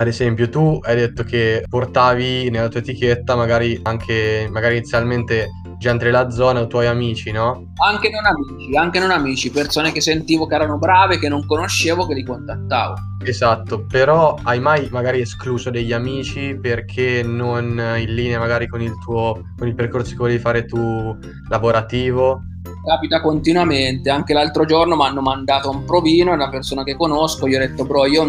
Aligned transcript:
ad 0.00 0.06
esempio, 0.06 0.48
tu 0.48 0.78
hai 0.80 0.96
detto 0.96 1.24
che 1.24 1.62
portavi 1.68 2.48
nella 2.48 2.68
tua 2.68 2.80
etichetta 2.80 3.36
magari 3.36 3.78
anche 3.82 4.48
magari 4.50 4.76
inizialmente 4.76 5.48
gente 5.76 6.06
della 6.06 6.30
zona 6.30 6.60
o 6.60 6.66
tuoi 6.66 6.86
amici, 6.86 7.30
no? 7.32 7.72
Anche 7.86 8.08
non 8.08 8.24
amici, 8.24 8.74
anche 8.78 8.98
non 8.98 9.10
amici, 9.10 9.50
persone 9.50 9.92
che 9.92 10.00
sentivo 10.00 10.46
che 10.46 10.54
erano 10.54 10.78
brave, 10.78 11.18
che 11.18 11.28
non 11.28 11.44
conoscevo, 11.44 12.06
che 12.06 12.14
li 12.14 12.24
contattavo. 12.24 12.94
Esatto, 13.22 13.84
però 13.84 14.38
hai 14.44 14.58
mai 14.58 14.88
magari 14.90 15.20
escluso 15.20 15.68
degli 15.68 15.92
amici 15.92 16.58
perché 16.58 17.22
non 17.22 17.78
in 17.98 18.14
linea 18.14 18.38
magari 18.38 18.68
con 18.68 18.80
il 18.80 18.96
tuo 19.04 19.38
con 19.58 19.68
il 19.68 19.74
percorso 19.74 20.12
che 20.12 20.16
volevi 20.16 20.38
fare 20.38 20.64
tu 20.64 21.14
lavorativo? 21.50 22.40
Capita 22.86 23.20
continuamente, 23.20 24.08
anche 24.08 24.32
l'altro 24.32 24.64
giorno 24.64 24.96
mi 24.96 25.02
hanno 25.02 25.20
mandato 25.20 25.68
un 25.68 25.84
provino, 25.84 26.32
una 26.32 26.48
persona 26.48 26.84
che 26.84 26.96
conosco, 26.96 27.46
gli 27.46 27.54
ho 27.54 27.58
detto 27.58 27.84
bro 27.84 28.06
io 28.06 28.24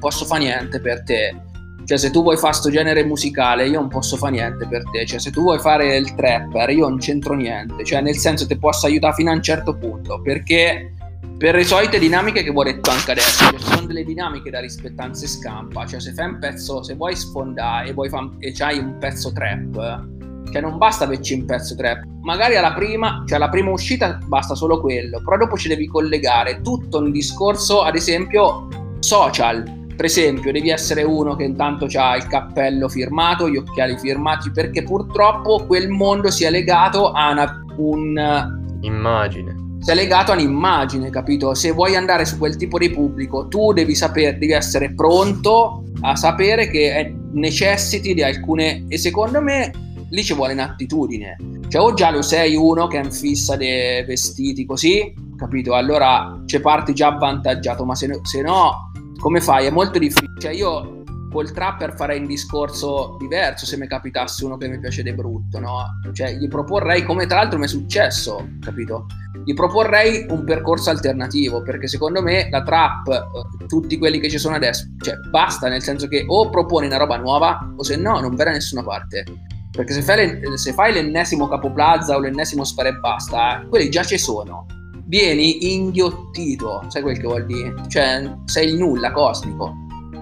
posso 0.00 0.24
fare 0.24 0.42
niente 0.42 0.80
per 0.80 1.04
te. 1.04 1.36
Cioè, 1.84 1.98
se 1.98 2.10
tu 2.10 2.22
vuoi 2.22 2.36
fare 2.36 2.52
questo 2.52 2.70
genere 2.70 3.04
musicale, 3.04 3.66
io 3.66 3.80
non 3.80 3.88
posso 3.88 4.16
fare 4.16 4.32
niente 4.32 4.66
per 4.66 4.82
te. 4.90 5.06
Cioè, 5.06 5.18
se 5.18 5.30
tu 5.30 5.42
vuoi 5.42 5.58
fare 5.58 5.96
il 5.96 6.14
trapper, 6.14 6.70
io 6.70 6.88
non 6.88 6.98
c'entro 6.98 7.34
niente. 7.34 7.84
Cioè, 7.84 8.00
nel 8.00 8.16
senso, 8.16 8.46
ti 8.46 8.56
posso 8.56 8.86
aiutare 8.86 9.14
fino 9.14 9.30
a 9.30 9.34
un 9.34 9.42
certo 9.42 9.76
punto. 9.76 10.20
Perché 10.20 10.94
per 11.36 11.54
le 11.54 11.64
solite 11.64 11.98
dinamiche 11.98 12.42
che 12.42 12.52
ho 12.54 12.62
detto 12.62 12.90
anche 12.90 13.10
adesso, 13.10 13.44
cioè, 13.44 13.58
ci 13.58 13.64
sono 13.64 13.86
delle 13.86 14.04
dinamiche 14.04 14.50
da 14.50 14.60
rispettare, 14.60 15.08
non 15.08 15.16
si 15.16 15.26
scampa. 15.26 15.86
Cioè, 15.86 16.00
se 16.00 16.12
fai 16.12 16.26
un 16.26 16.38
pezzo, 16.38 16.82
se 16.82 16.94
vuoi 16.94 17.16
sfondare 17.16 17.88
e, 17.88 17.92
vuoi 17.92 18.08
fa- 18.08 18.30
e 18.38 18.52
c'hai 18.52 18.78
un 18.78 18.98
pezzo 18.98 19.32
trap, 19.32 20.06
cioè 20.52 20.60
non 20.60 20.78
basta 20.78 21.04
averci 21.04 21.34
un 21.34 21.44
pezzo 21.44 21.74
trap. 21.74 22.02
Magari 22.22 22.56
alla 22.56 22.72
prima, 22.74 23.24
cioè 23.26 23.38
alla 23.38 23.48
prima 23.48 23.70
uscita 23.70 24.18
basta 24.26 24.54
solo 24.54 24.80
quello, 24.80 25.22
però 25.24 25.38
dopo 25.38 25.56
ci 25.56 25.68
devi 25.68 25.86
collegare 25.86 26.60
tutto 26.60 26.98
un 26.98 27.10
discorso, 27.10 27.82
ad 27.82 27.96
esempio, 27.96 28.68
social 29.00 29.78
per 30.00 30.08
esempio, 30.08 30.50
devi 30.50 30.70
essere 30.70 31.02
uno 31.02 31.36
che 31.36 31.44
intanto 31.44 31.86
ha 31.98 32.16
il 32.16 32.26
cappello 32.26 32.88
firmato, 32.88 33.50
gli 33.50 33.58
occhiali 33.58 33.98
firmati, 33.98 34.50
perché 34.50 34.82
purtroppo 34.82 35.66
quel 35.66 35.90
mondo 35.90 36.30
si 36.30 36.44
è 36.44 36.50
legato 36.50 37.10
a 37.10 37.30
una, 37.30 37.62
un... 37.76 38.78
Immagine. 38.80 39.76
Si 39.80 39.90
è 39.90 39.94
legato 39.94 40.32
a 40.32 40.36
un'immagine, 40.36 41.10
capito? 41.10 41.52
Se 41.52 41.72
vuoi 41.72 41.96
andare 41.96 42.24
su 42.24 42.38
quel 42.38 42.56
tipo 42.56 42.78
di 42.78 42.88
pubblico, 42.88 43.46
tu 43.48 43.74
devi 43.74 43.94
sapere, 43.94 44.38
devi 44.38 44.52
essere 44.52 44.94
pronto 44.94 45.82
a 46.00 46.16
sapere 46.16 46.70
che 46.70 47.14
necessiti 47.32 48.14
di 48.14 48.22
alcune... 48.22 48.86
E 48.88 48.96
secondo 48.96 49.42
me 49.42 49.70
lì 50.08 50.24
ci 50.24 50.32
vuole 50.32 50.54
un'attitudine. 50.54 51.36
Cioè, 51.68 51.82
o 51.82 51.92
già 51.92 52.10
lo 52.10 52.22
sei 52.22 52.56
uno 52.56 52.86
che 52.86 52.98
è 52.98 53.04
in 53.04 53.12
fissa 53.12 53.54
dei 53.54 54.02
vestiti 54.06 54.64
così, 54.64 55.12
capito? 55.36 55.74
Allora 55.74 56.40
ci 56.46 56.58
parti 56.58 56.94
già 56.94 57.08
avvantaggiato, 57.08 57.84
ma 57.84 57.94
se 57.94 58.06
no, 58.06 58.20
se 58.24 58.40
no 58.40 58.89
come 59.20 59.40
fai? 59.40 59.66
È 59.66 59.70
molto 59.70 59.98
difficile. 59.98 60.32
Cioè, 60.38 60.52
io 60.52 61.02
col 61.30 61.52
trapper 61.52 61.94
farei 61.94 62.18
un 62.18 62.26
discorso 62.26 63.16
diverso 63.20 63.64
se 63.64 63.76
mi 63.76 63.86
capitasse 63.86 64.44
uno 64.44 64.56
che 64.56 64.66
mi 64.66 64.80
piace 64.80 65.02
di 65.02 65.12
brutto, 65.14 65.60
no? 65.60 65.84
Cioè, 66.12 66.32
gli 66.32 66.48
proporrei, 66.48 67.04
come 67.04 67.26
tra 67.26 67.38
l'altro 67.38 67.58
mi 67.58 67.66
è 67.66 67.68
successo, 67.68 68.48
capito? 68.60 69.06
Gli 69.44 69.54
proporrei 69.54 70.26
un 70.28 70.42
percorso 70.44 70.90
alternativo, 70.90 71.62
perché 71.62 71.86
secondo 71.86 72.20
me 72.20 72.48
la 72.50 72.62
trap, 72.62 73.08
eh, 73.08 73.66
tutti 73.66 73.96
quelli 73.96 74.18
che 74.18 74.28
ci 74.28 74.38
sono 74.38 74.56
adesso, 74.56 74.86
cioè, 75.00 75.14
basta, 75.30 75.68
nel 75.68 75.82
senso 75.82 76.08
che 76.08 76.24
o 76.26 76.50
proponi 76.50 76.86
una 76.86 76.96
roba 76.96 77.16
nuova, 77.16 77.72
o 77.76 77.82
se 77.84 77.96
no, 77.96 78.18
non 78.18 78.34
verrà 78.34 78.50
da 78.50 78.56
nessuna 78.56 78.82
parte. 78.82 79.24
Perché 79.70 79.92
se 79.92 80.72
fai, 80.72 80.92
l'ennesimo 80.92 81.46
capoplaza 81.46 82.16
o 82.16 82.18
l'ennesimo 82.18 82.64
spara 82.64 82.88
e 82.88 82.94
basta, 82.94 83.64
quelli 83.68 83.88
già 83.88 84.02
ci 84.02 84.18
sono 84.18 84.66
vieni 85.10 85.74
inghiottito, 85.74 86.84
sai 86.86 87.02
quel 87.02 87.18
che 87.18 87.26
vuol 87.26 87.44
dire? 87.44 87.74
Cioè 87.88 88.32
sei 88.44 88.68
il 88.68 88.76
nulla 88.76 89.10
cosmico. 89.10 89.74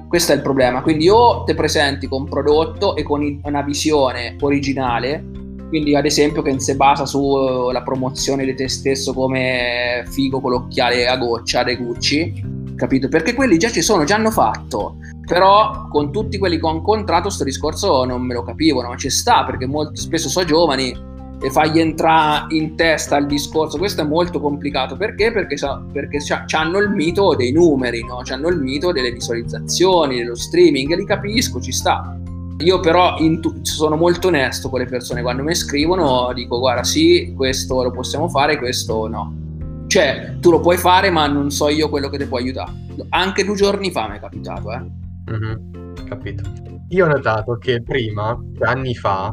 Questo 0.09 0.33
è 0.33 0.37
il 0.37 0.41
problema. 0.41 0.81
Quindi 0.81 1.11
o 1.11 1.45
ti 1.45 1.53
presenti 1.55 2.09
con 2.09 2.23
un 2.23 2.29
prodotto 2.29 2.97
e 2.97 3.03
con 3.03 3.41
una 3.45 3.61
visione 3.61 4.37
originale, 4.41 5.23
quindi 5.69 5.95
ad 5.95 6.07
esempio 6.07 6.41
che 6.41 6.59
si 6.59 6.75
basa 6.75 7.05
sulla 7.05 7.83
promozione 7.83 8.47
di 8.47 8.55
te 8.55 8.67
stesso 8.71 9.13
come 9.13 10.05
figo 10.09 10.41
con 10.41 10.53
l'occhiale 10.53 11.07
a 11.07 11.19
goccia 11.19 11.63
dei 11.63 11.77
Gucci, 11.77 12.73
capito? 12.75 13.09
Perché 13.09 13.35
quelli 13.35 13.59
già 13.59 13.69
ci 13.69 13.83
sono, 13.83 14.05
già 14.05 14.15
hanno 14.15 14.31
fatto. 14.31 14.97
Però 15.27 15.89
con 15.91 16.11
tutti 16.11 16.39
quelli 16.39 16.59
che 16.59 16.65
ho 16.65 16.73
incontrato 16.73 17.25
questo 17.25 17.45
discorso 17.45 18.05
non 18.05 18.23
me 18.23 18.33
lo 18.33 18.43
capivano, 18.43 18.89
ma 18.89 18.97
ci 18.97 19.11
sta 19.11 19.45
perché 19.45 19.67
molto 19.67 20.01
spesso 20.01 20.31
sono 20.31 20.47
giovani 20.47 21.09
e 21.41 21.51
fargli 21.51 21.79
entrare 21.79 22.47
in 22.55 22.75
testa 22.75 23.17
il 23.17 23.27
discorso. 23.27 23.79
Questo 23.79 24.03
è 24.03 24.05
molto 24.05 24.41
complicato 24.41 24.97
perché? 24.97 25.31
Perché, 25.33 25.57
perché 25.93 26.19
hanno 26.51 26.79
il 26.79 26.91
mito 26.91 27.35
dei 27.35 27.53
numeri, 27.53 28.05
no? 28.05 28.23
hanno 28.25 28.49
il 28.49 28.59
mito 28.59 28.93
delle 28.93 29.13
visualizzazioni, 29.13 30.19
dello 30.19 30.35
streaming, 30.35 30.95
li 30.97 31.05
capisco, 31.05 31.61
ci 31.61 31.73
sta. 31.73 32.17
Io 32.61 32.81
però 32.81 33.15
tu- 33.17 33.61
sono 33.63 33.95
molto 33.95 34.29
onesto 34.29 34.69
con 34.69 34.81
le 34.81 34.87
persone, 34.87 35.23
quando 35.23 35.45
mi 35.45 35.55
scrivono 35.55 36.33
dico 36.35 36.59
guarda 36.59 36.83
sì, 36.83 37.33
questo 37.37 37.85
lo 37.85 37.93
possiamo 37.93 38.29
fare, 38.29 38.59
questo 38.59 39.07
no. 39.07 39.47
Cioè, 39.87 40.37
tu 40.41 40.51
lo 40.51 40.61
puoi 40.61 40.77
fare 40.77 41.09
ma 41.11 41.27
non 41.29 41.51
so 41.51 41.69
io 41.69 41.89
quello 41.89 42.09
che 42.09 42.19
ti 42.19 42.27
può 42.27 42.39
aiutare. 42.39 42.73
Anche 43.11 43.45
due 43.45 43.55
giorni 43.55 43.93
fa 43.93 44.09
mi 44.09 44.17
è 44.17 44.21
capitato, 44.21 44.73
eh. 44.73 44.85
Mm-hmm, 45.31 46.05
capito. 46.09 46.43
Io 46.89 47.05
ho 47.05 47.09
notato 47.09 47.57
che 47.59 47.81
prima, 47.83 48.37
anni 48.61 48.95
fa, 48.95 49.33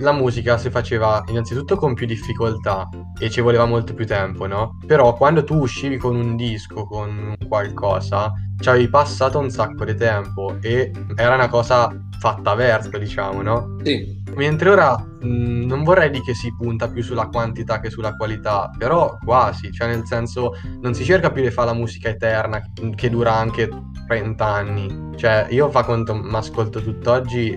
la 0.00 0.12
musica 0.12 0.58
si 0.58 0.70
faceva 0.70 1.22
innanzitutto 1.28 1.76
con 1.76 1.94
più 1.94 2.06
difficoltà 2.06 2.88
e 3.18 3.30
ci 3.30 3.40
voleva 3.40 3.66
molto 3.66 3.94
più 3.94 4.06
tempo, 4.06 4.46
no? 4.46 4.78
Però 4.86 5.14
quando 5.14 5.44
tu 5.44 5.56
uscivi 5.60 5.96
con 5.96 6.16
un 6.16 6.36
disco, 6.36 6.84
con 6.84 7.34
qualcosa, 7.46 8.32
ci 8.60 8.68
avevi 8.68 8.88
passato 8.88 9.38
un 9.38 9.50
sacco 9.50 9.84
di 9.84 9.94
tempo 9.94 10.56
e 10.60 10.90
era 11.14 11.34
una 11.34 11.48
cosa 11.48 11.88
fatta 12.18 12.54
verso, 12.54 12.96
diciamo, 12.98 13.42
no? 13.42 13.76
Sì. 13.82 14.16
Mentre 14.34 14.70
ora 14.70 14.96
mh, 14.96 15.64
non 15.64 15.84
vorrei 15.84 16.10
dire 16.10 16.24
che 16.24 16.34
si 16.34 16.52
punta 16.56 16.88
più 16.88 17.02
sulla 17.02 17.28
quantità 17.28 17.80
che 17.80 17.90
sulla 17.90 18.14
qualità, 18.14 18.70
però 18.76 19.16
quasi, 19.24 19.72
cioè 19.72 19.88
nel 19.88 20.04
senso 20.06 20.54
non 20.80 20.94
si 20.94 21.04
cerca 21.04 21.30
più 21.30 21.42
di 21.42 21.50
fare 21.50 21.68
la 21.68 21.74
musica 21.74 22.08
eterna 22.08 22.60
che 22.94 23.10
dura 23.10 23.34
anche 23.34 23.68
30 24.06 24.44
anni. 24.44 25.10
Cioè 25.16 25.46
io 25.50 25.70
fa 25.70 25.84
quanto 25.84 26.14
mi 26.14 26.34
ascolto 26.34 26.80
tutt'oggi 26.80 27.56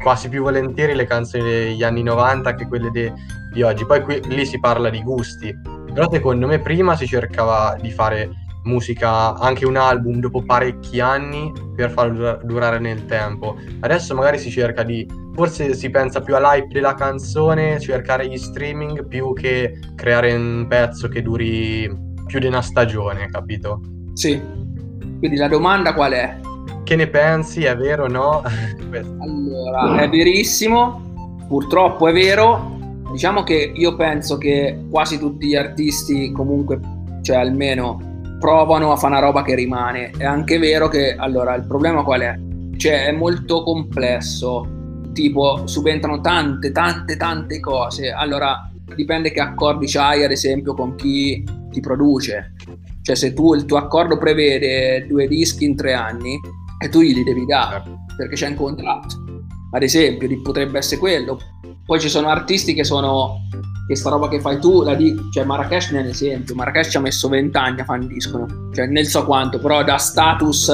quasi 0.00 0.28
più 0.28 0.42
volentieri 0.42 0.94
le 0.94 1.06
canzoni 1.06 1.42
degli 1.42 1.82
anni 1.82 2.02
90 2.02 2.54
che 2.54 2.66
quelle 2.66 2.90
de- 2.90 3.12
di 3.52 3.62
oggi. 3.62 3.86
Poi 3.86 4.02
qui, 4.02 4.20
lì 4.28 4.44
si 4.44 4.58
parla 4.60 4.90
di 4.90 5.02
gusti, 5.02 5.54
però 5.92 6.10
secondo 6.10 6.46
me 6.46 6.60
prima 6.60 6.96
si 6.96 7.06
cercava 7.06 7.76
di 7.80 7.90
fare 7.90 8.30
musica, 8.66 9.34
anche 9.34 9.64
un 9.64 9.76
album 9.76 10.18
dopo 10.18 10.42
parecchi 10.42 11.00
anni 11.00 11.50
per 11.74 11.90
farlo 11.90 12.40
durare 12.42 12.78
nel 12.78 13.06
tempo. 13.06 13.56
Adesso 13.80 14.14
magari 14.14 14.38
si 14.38 14.50
cerca 14.50 14.82
di, 14.82 15.06
forse 15.34 15.74
si 15.74 15.88
pensa 15.88 16.20
più 16.20 16.36
all'hype 16.36 16.72
della 16.72 16.94
canzone, 16.94 17.80
cercare 17.80 18.28
gli 18.28 18.36
streaming 18.36 19.06
più 19.06 19.32
che 19.32 19.78
creare 19.94 20.34
un 20.34 20.66
pezzo 20.68 21.08
che 21.08 21.22
duri 21.22 22.04
più 22.26 22.38
di 22.38 22.46
una 22.46 22.60
stagione, 22.62 23.28
capito? 23.28 23.80
Sì. 24.12 24.40
Quindi 25.18 25.36
la 25.36 25.48
domanda 25.48 25.94
qual 25.94 26.12
è? 26.12 26.36
Che 26.84 26.96
ne 26.96 27.06
pensi? 27.08 27.64
È 27.64 27.76
vero 27.76 28.04
o 28.04 28.08
no? 28.08 28.42
allora, 29.20 30.02
è 30.02 30.08
verissimo, 30.08 31.36
purtroppo 31.48 32.08
è 32.08 32.12
vero. 32.12 32.74
Diciamo 33.10 33.42
che 33.42 33.72
io 33.74 33.96
penso 33.96 34.38
che 34.38 34.86
quasi 34.90 35.18
tutti 35.18 35.46
gli 35.46 35.54
artisti 35.54 36.30
comunque, 36.32 36.80
cioè 37.22 37.36
almeno, 37.36 38.14
provano 38.38 38.92
a 38.92 38.96
fare 38.96 39.14
una 39.14 39.24
roba 39.24 39.42
che 39.42 39.54
rimane. 39.54 40.10
È 40.16 40.24
anche 40.24 40.58
vero 40.58 40.88
che, 40.88 41.14
allora, 41.16 41.54
il 41.54 41.66
problema 41.66 42.02
qual 42.02 42.20
è? 42.20 42.38
Cioè, 42.76 43.06
è 43.06 43.12
molto 43.12 43.62
complesso. 43.62 44.74
Tipo, 45.12 45.66
subentrano 45.66 46.20
tante, 46.20 46.72
tante, 46.72 47.16
tante 47.16 47.58
cose. 47.58 48.10
Allora, 48.10 48.70
dipende 48.94 49.32
che 49.32 49.40
accordi 49.40 49.86
c'hai, 49.88 50.24
ad 50.24 50.30
esempio, 50.30 50.74
con 50.74 50.94
chi 50.94 51.44
ti 51.70 51.80
produce. 51.80 52.54
Cioè, 53.02 53.16
se 53.16 53.32
tu 53.32 53.54
il 53.54 53.64
tuo 53.64 53.78
accordo 53.78 54.18
prevede 54.18 55.06
due 55.06 55.26
dischi 55.26 55.64
in 55.64 55.76
tre 55.76 55.94
anni, 55.94 56.38
e 56.78 56.88
tu 56.88 57.00
glieli 57.00 57.24
devi 57.24 57.44
dare 57.46 57.82
perché 58.16 58.34
c'è 58.34 58.48
un 58.48 58.54
contratto. 58.54 59.24
Ad 59.72 59.82
esempio, 59.82 60.28
potrebbe 60.42 60.78
essere 60.78 61.00
quello. 61.00 61.38
Poi 61.84 62.00
ci 62.00 62.08
sono 62.08 62.28
artisti 62.28 62.74
che 62.74 62.84
sono 62.84 63.36
questa 63.86 64.10
roba 64.10 64.28
che 64.28 64.40
fai 64.40 64.58
tu, 64.58 64.82
la 64.82 64.94
di, 64.94 65.14
cioè 65.32 65.44
Marrakesh 65.44 65.90
ne 65.90 65.98
è 65.98 66.02
un 66.02 66.08
esempio. 66.08 66.54
Marrakesh 66.54 66.90
ci 66.90 66.96
ha 66.96 67.00
messo 67.00 67.28
20 67.28 67.56
anni 67.56 67.80
a 67.80 67.84
fare 67.84 68.00
un 68.00 68.08
disco, 68.08 68.46
cioè 68.72 68.86
nel 68.86 69.06
so 69.06 69.24
quanto, 69.24 69.60
però 69.60 69.84
da 69.84 69.96
status 69.96 70.72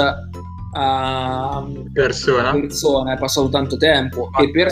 a 0.74 1.66
persona, 1.92 2.52
persona 2.52 3.12
è 3.12 3.18
passato 3.18 3.50
tanto 3.50 3.76
tempo 3.76 4.30
e 4.40 4.50
per 4.50 4.68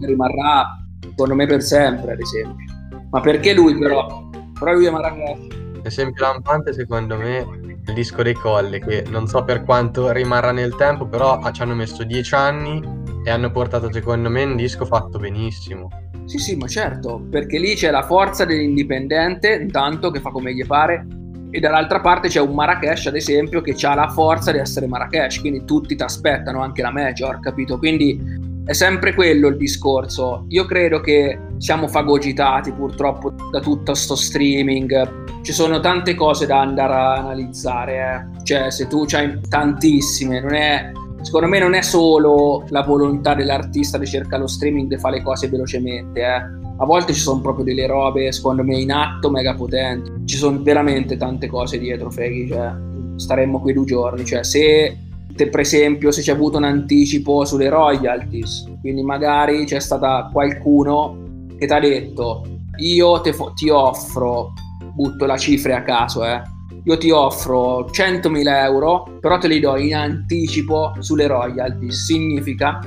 rimarrà 0.00 0.78
secondo 1.00 1.34
me 1.34 1.46
per 1.46 1.62
sempre, 1.62 2.12
ad 2.12 2.20
esempio. 2.20 2.64
Ma 3.10 3.20
perché 3.20 3.52
lui 3.52 3.76
però? 3.76 4.28
Però 4.58 4.72
lui 4.72 4.86
è 4.86 4.90
Marrakesh. 4.90 5.54
Esempio 5.82 6.24
lampante 6.24 6.72
secondo 6.72 7.16
me 7.16 7.44
il 7.86 7.94
disco 7.94 8.22
dei 8.22 8.34
colli 8.34 8.80
che 8.80 9.04
non 9.08 9.26
so 9.26 9.44
per 9.44 9.62
quanto 9.64 10.10
rimarrà 10.10 10.52
nel 10.52 10.74
tempo, 10.74 11.06
però 11.06 11.40
ci 11.52 11.62
hanno 11.62 11.74
messo 11.74 12.02
dieci 12.04 12.34
anni 12.34 12.82
e 13.24 13.30
hanno 13.30 13.50
portato 13.50 13.92
secondo 13.92 14.28
me 14.28 14.44
un 14.44 14.56
disco 14.56 14.84
fatto 14.84 15.18
benissimo. 15.18 15.88
Sì, 16.24 16.38
sì, 16.38 16.56
ma 16.56 16.66
certo, 16.66 17.24
perché 17.30 17.58
lì 17.58 17.74
c'è 17.74 17.90
la 17.90 18.02
forza 18.02 18.44
dell'indipendente, 18.44 19.54
intanto 19.54 20.10
che 20.10 20.20
fa 20.20 20.30
come 20.30 20.52
gli 20.52 20.66
pare, 20.66 21.06
e 21.50 21.60
dall'altra 21.60 22.00
parte 22.00 22.26
c'è 22.26 22.40
un 22.40 22.54
Marrakesh, 22.54 23.06
ad 23.06 23.14
esempio, 23.14 23.60
che 23.60 23.76
ha 23.86 23.94
la 23.94 24.08
forza 24.08 24.50
di 24.50 24.58
essere 24.58 24.88
Marrakesh, 24.88 25.38
quindi 25.38 25.64
tutti 25.64 25.94
ti 25.94 26.02
aspettano, 26.02 26.60
anche 26.62 26.82
la 26.82 26.90
Major, 26.90 27.38
capito? 27.38 27.78
Quindi 27.78 28.20
è 28.66 28.72
sempre 28.72 29.14
quello 29.14 29.46
il 29.46 29.56
discorso. 29.56 30.44
Io 30.48 30.64
credo 30.66 31.00
che 31.00 31.38
siamo 31.58 31.86
fagocitati 31.86 32.72
purtroppo 32.72 33.32
da 33.52 33.60
tutto 33.60 33.94
sto 33.94 34.16
streaming. 34.16 35.40
Ci 35.42 35.52
sono 35.52 35.78
tante 35.78 36.16
cose 36.16 36.46
da 36.46 36.60
andare 36.62 36.92
a 36.92 37.14
analizzare, 37.14 37.94
eh. 38.34 38.42
cioè 38.42 38.70
se 38.72 38.88
tu 38.88 39.04
c'hai 39.06 39.38
tantissime, 39.48 40.40
non 40.40 40.54
è 40.54 40.90
secondo 41.22 41.46
me 41.46 41.60
non 41.60 41.74
è 41.74 41.82
solo 41.82 42.64
la 42.68 42.82
volontà 42.82 43.34
dell'artista 43.34 43.98
di 43.98 44.06
cercare 44.06 44.42
lo 44.42 44.48
streaming 44.48 44.88
di 44.88 44.98
fare 44.98 45.18
le 45.18 45.22
cose 45.22 45.48
velocemente, 45.48 46.20
eh. 46.20 46.64
A 46.78 46.84
volte 46.84 47.14
ci 47.14 47.20
sono 47.20 47.40
proprio 47.40 47.64
delle 47.64 47.86
robe, 47.86 48.32
secondo 48.32 48.64
me, 48.64 48.76
in 48.76 48.92
atto 48.92 49.30
mega 49.30 49.54
potenti. 49.54 50.12
Ci 50.26 50.36
sono 50.36 50.60
veramente 50.60 51.16
tante 51.16 51.46
cose 51.46 51.78
dietro, 51.78 52.10
Feghi, 52.10 52.48
cioè 52.48 52.70
staremmo 53.14 53.60
qui 53.60 53.72
due 53.72 53.86
giorni. 53.86 54.26
Cioè, 54.26 54.44
se 54.44 54.94
te, 55.36 55.48
per 55.48 55.60
esempio, 55.60 56.10
se 56.10 56.22
c'è 56.22 56.32
avuto 56.32 56.56
un 56.56 56.64
anticipo 56.64 57.44
sulle 57.44 57.68
royalties, 57.68 58.64
quindi 58.80 59.02
magari 59.02 59.64
c'è 59.64 59.78
stata 59.78 60.28
qualcuno 60.32 61.44
che 61.58 61.66
ti 61.66 61.72
ha 61.72 61.78
detto 61.78 62.44
io 62.78 63.22
fo- 63.32 63.52
ti 63.54 63.68
offro, 63.68 64.52
butto 64.94 65.26
la 65.26 65.36
cifra 65.36 65.76
a 65.76 65.82
caso, 65.82 66.24
eh, 66.24 66.42
io 66.84 66.98
ti 66.98 67.10
offro 67.10 67.88
100.000 67.90 68.64
euro, 68.64 69.18
però 69.20 69.38
te 69.38 69.48
li 69.48 69.60
do 69.60 69.76
in 69.76 69.94
anticipo 69.94 70.94
sulle 71.00 71.26
royalty. 71.26 71.90
Significa 71.90 72.78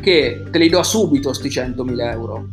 che 0.00 0.44
te 0.50 0.58
li 0.58 0.68
do 0.68 0.82
subito 0.82 1.32
sti 1.32 1.48
100.000 1.48 2.10
euro. 2.10 2.46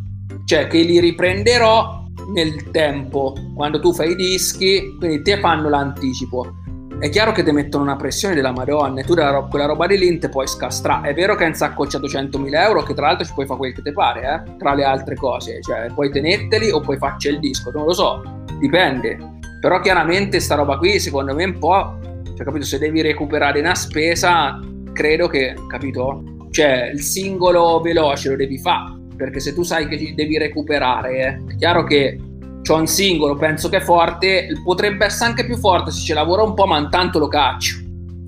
Cioè 0.45 0.67
che 0.67 0.81
li 0.81 0.99
riprenderò 0.99 2.03
nel 2.33 2.69
tempo, 2.71 3.35
quando 3.55 3.79
tu 3.79 3.93
fai 3.93 4.11
i 4.11 4.15
dischi, 4.15 4.95
quindi 4.97 5.23
te 5.23 5.39
fanno 5.39 5.69
l'anticipo. 5.69 6.53
È 7.01 7.09
chiaro 7.09 7.31
che 7.31 7.43
ti 7.43 7.51
mettono 7.51 7.83
una 7.83 7.95
pressione 7.95 8.35
della 8.35 8.51
Madonna 8.51 9.01
e 9.01 9.03
tu 9.03 9.15
ro- 9.15 9.47
quella 9.49 9.65
roba 9.65 9.87
di 9.87 9.97
lì 9.97 10.19
te 10.19 10.29
puoi 10.29 10.47
scastrare. 10.47 11.09
È 11.09 11.13
vero 11.15 11.35
che 11.35 11.43
hai 11.43 11.49
insaccocciato 11.49 12.05
100.000 12.05 12.53
euro, 12.53 12.83
che 12.83 12.93
tra 12.93 13.07
l'altro 13.07 13.25
ci 13.25 13.33
puoi 13.33 13.47
fare 13.47 13.57
quel 13.57 13.73
che 13.73 13.81
ti 13.81 13.91
pare, 13.91 14.21
eh? 14.21 14.57
tra 14.57 14.75
le 14.75 14.83
altre 14.83 15.15
cose. 15.15 15.59
Cioè, 15.61 15.91
puoi 15.95 16.11
tenerteli 16.11 16.69
o 16.69 16.79
puoi 16.79 16.97
farci 16.97 17.29
il 17.29 17.39
disco, 17.39 17.71
non 17.71 17.85
lo 17.85 17.93
so, 17.93 18.21
dipende 18.59 19.39
però 19.61 19.79
chiaramente 19.79 20.39
sta 20.39 20.55
roba 20.55 20.75
qui, 20.77 20.99
secondo 20.99 21.35
me, 21.35 21.43
un 21.43 21.59
po', 21.59 21.99
cioè, 22.35 22.43
capito, 22.43 22.65
se 22.65 22.79
devi 22.79 23.03
recuperare 23.03 23.59
una 23.59 23.75
spesa, 23.75 24.59
credo 24.91 25.27
che, 25.27 25.53
capito? 25.67 26.23
Cioè, 26.49 26.89
il 26.91 27.01
singolo 27.01 27.79
veloce 27.79 28.29
lo 28.29 28.35
devi 28.35 28.57
fare, 28.57 28.97
perché 29.15 29.39
se 29.39 29.53
tu 29.53 29.61
sai 29.61 29.87
che 29.87 30.13
devi 30.15 30.39
recuperare, 30.39 31.15
eh, 31.15 31.53
è 31.53 31.55
chiaro 31.57 31.83
che 31.83 32.19
c'ho 32.61 32.75
un 32.75 32.87
singolo, 32.87 33.35
penso 33.35 33.69
che 33.69 33.77
è 33.77 33.81
forte, 33.81 34.47
potrebbe 34.63 35.05
essere 35.05 35.29
anche 35.29 35.45
più 35.45 35.57
forte 35.57 35.91
se 35.91 36.01
ci 36.01 36.13
lavora 36.13 36.43
un 36.43 36.53
po', 36.53 36.65
ma 36.65 36.77
intanto 36.77 37.19
lo 37.19 37.27
caccio. 37.27 37.77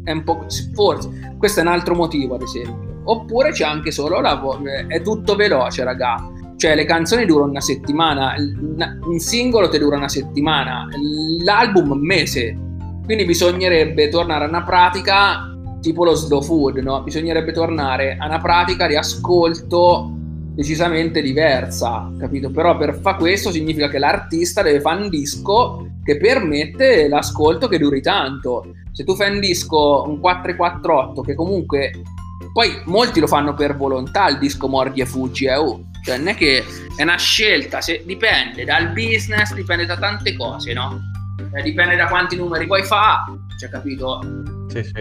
È 0.03 0.11
un 0.11 0.23
po' 0.23 0.45
forse. 0.73 1.35
Questo 1.37 1.59
è 1.59 1.63
un 1.63 1.69
altro 1.69 1.95
motivo, 1.95 2.35
ad 2.35 2.41
esempio. 2.41 3.01
Oppure 3.05 3.51
c'è 3.51 3.65
anche 3.65 3.91
solo 3.91 4.19
la 4.21 4.41
è 4.87 5.01
tutto 5.01 5.35
veloce, 5.35 5.83
raga. 5.83 6.31
Cioè, 6.55 6.75
le 6.75 6.85
canzoni 6.85 7.25
durano 7.25 7.51
una 7.51 7.61
settimana, 7.61 8.35
un 8.37 9.19
singolo 9.19 9.67
ti 9.67 9.77
dura 9.77 9.97
una 9.97 10.07
settimana, 10.07 10.87
l'album 11.43 11.91
un 11.91 12.05
mese. 12.05 12.57
Quindi 13.03 13.25
bisognerebbe 13.25 14.07
tornare 14.07 14.45
a 14.45 14.47
una 14.47 14.63
pratica 14.63 15.49
tipo 15.81 16.05
lo 16.05 16.15
slow 16.15 16.41
food, 16.41 16.77
no? 16.77 17.03
Bisognerebbe 17.03 17.51
tornare 17.51 18.15
a 18.17 18.25
una 18.25 18.39
pratica 18.39 18.87
di 18.87 18.95
ascolto 18.95 20.22
decisamente 20.53 21.21
diversa, 21.21 22.11
capito? 22.19 22.49
Però 22.51 22.77
per 22.77 22.99
fare 22.99 23.17
questo 23.17 23.51
significa 23.51 23.89
che 23.89 23.99
l'artista 23.99 24.61
deve 24.61 24.81
fare 24.81 25.01
un 25.01 25.09
disco 25.09 25.87
che 26.03 26.17
permette 26.17 27.07
l'ascolto 27.07 27.67
che 27.67 27.77
duri 27.77 28.01
tanto. 28.01 28.73
Se 28.91 29.03
tu 29.03 29.15
fai 29.15 29.31
un 29.31 29.39
disco, 29.39 30.03
un 30.07 30.19
448, 30.19 31.21
che 31.21 31.35
comunque 31.35 31.91
poi 32.51 32.81
molti 32.85 33.19
lo 33.19 33.27
fanno 33.27 33.53
per 33.53 33.75
volontà, 33.75 34.29
il 34.29 34.37
disco 34.37 34.67
Mordi 34.67 35.01
e 35.01 35.05
Fuggi, 35.05 35.45
eh, 35.45 35.55
oh 35.55 35.91
cioè, 36.03 36.17
non 36.17 36.27
è 36.27 36.35
che 36.35 36.65
è 36.97 37.01
una 37.01 37.17
scelta, 37.17 37.79
se, 37.79 38.03
dipende 38.05 38.65
dal 38.65 38.91
business, 38.91 39.53
dipende 39.53 39.85
da 39.85 39.97
tante 39.97 40.35
cose, 40.35 40.73
no? 40.73 40.99
Eh, 41.53 41.61
dipende 41.61 41.95
da 41.95 42.07
quanti 42.07 42.35
numeri 42.35 42.67
puoi 42.67 42.83
fare, 42.83 43.31
cioè, 43.57 43.69
capito? 43.69 44.19
Sì, 44.67 44.83
sì. 44.83 44.91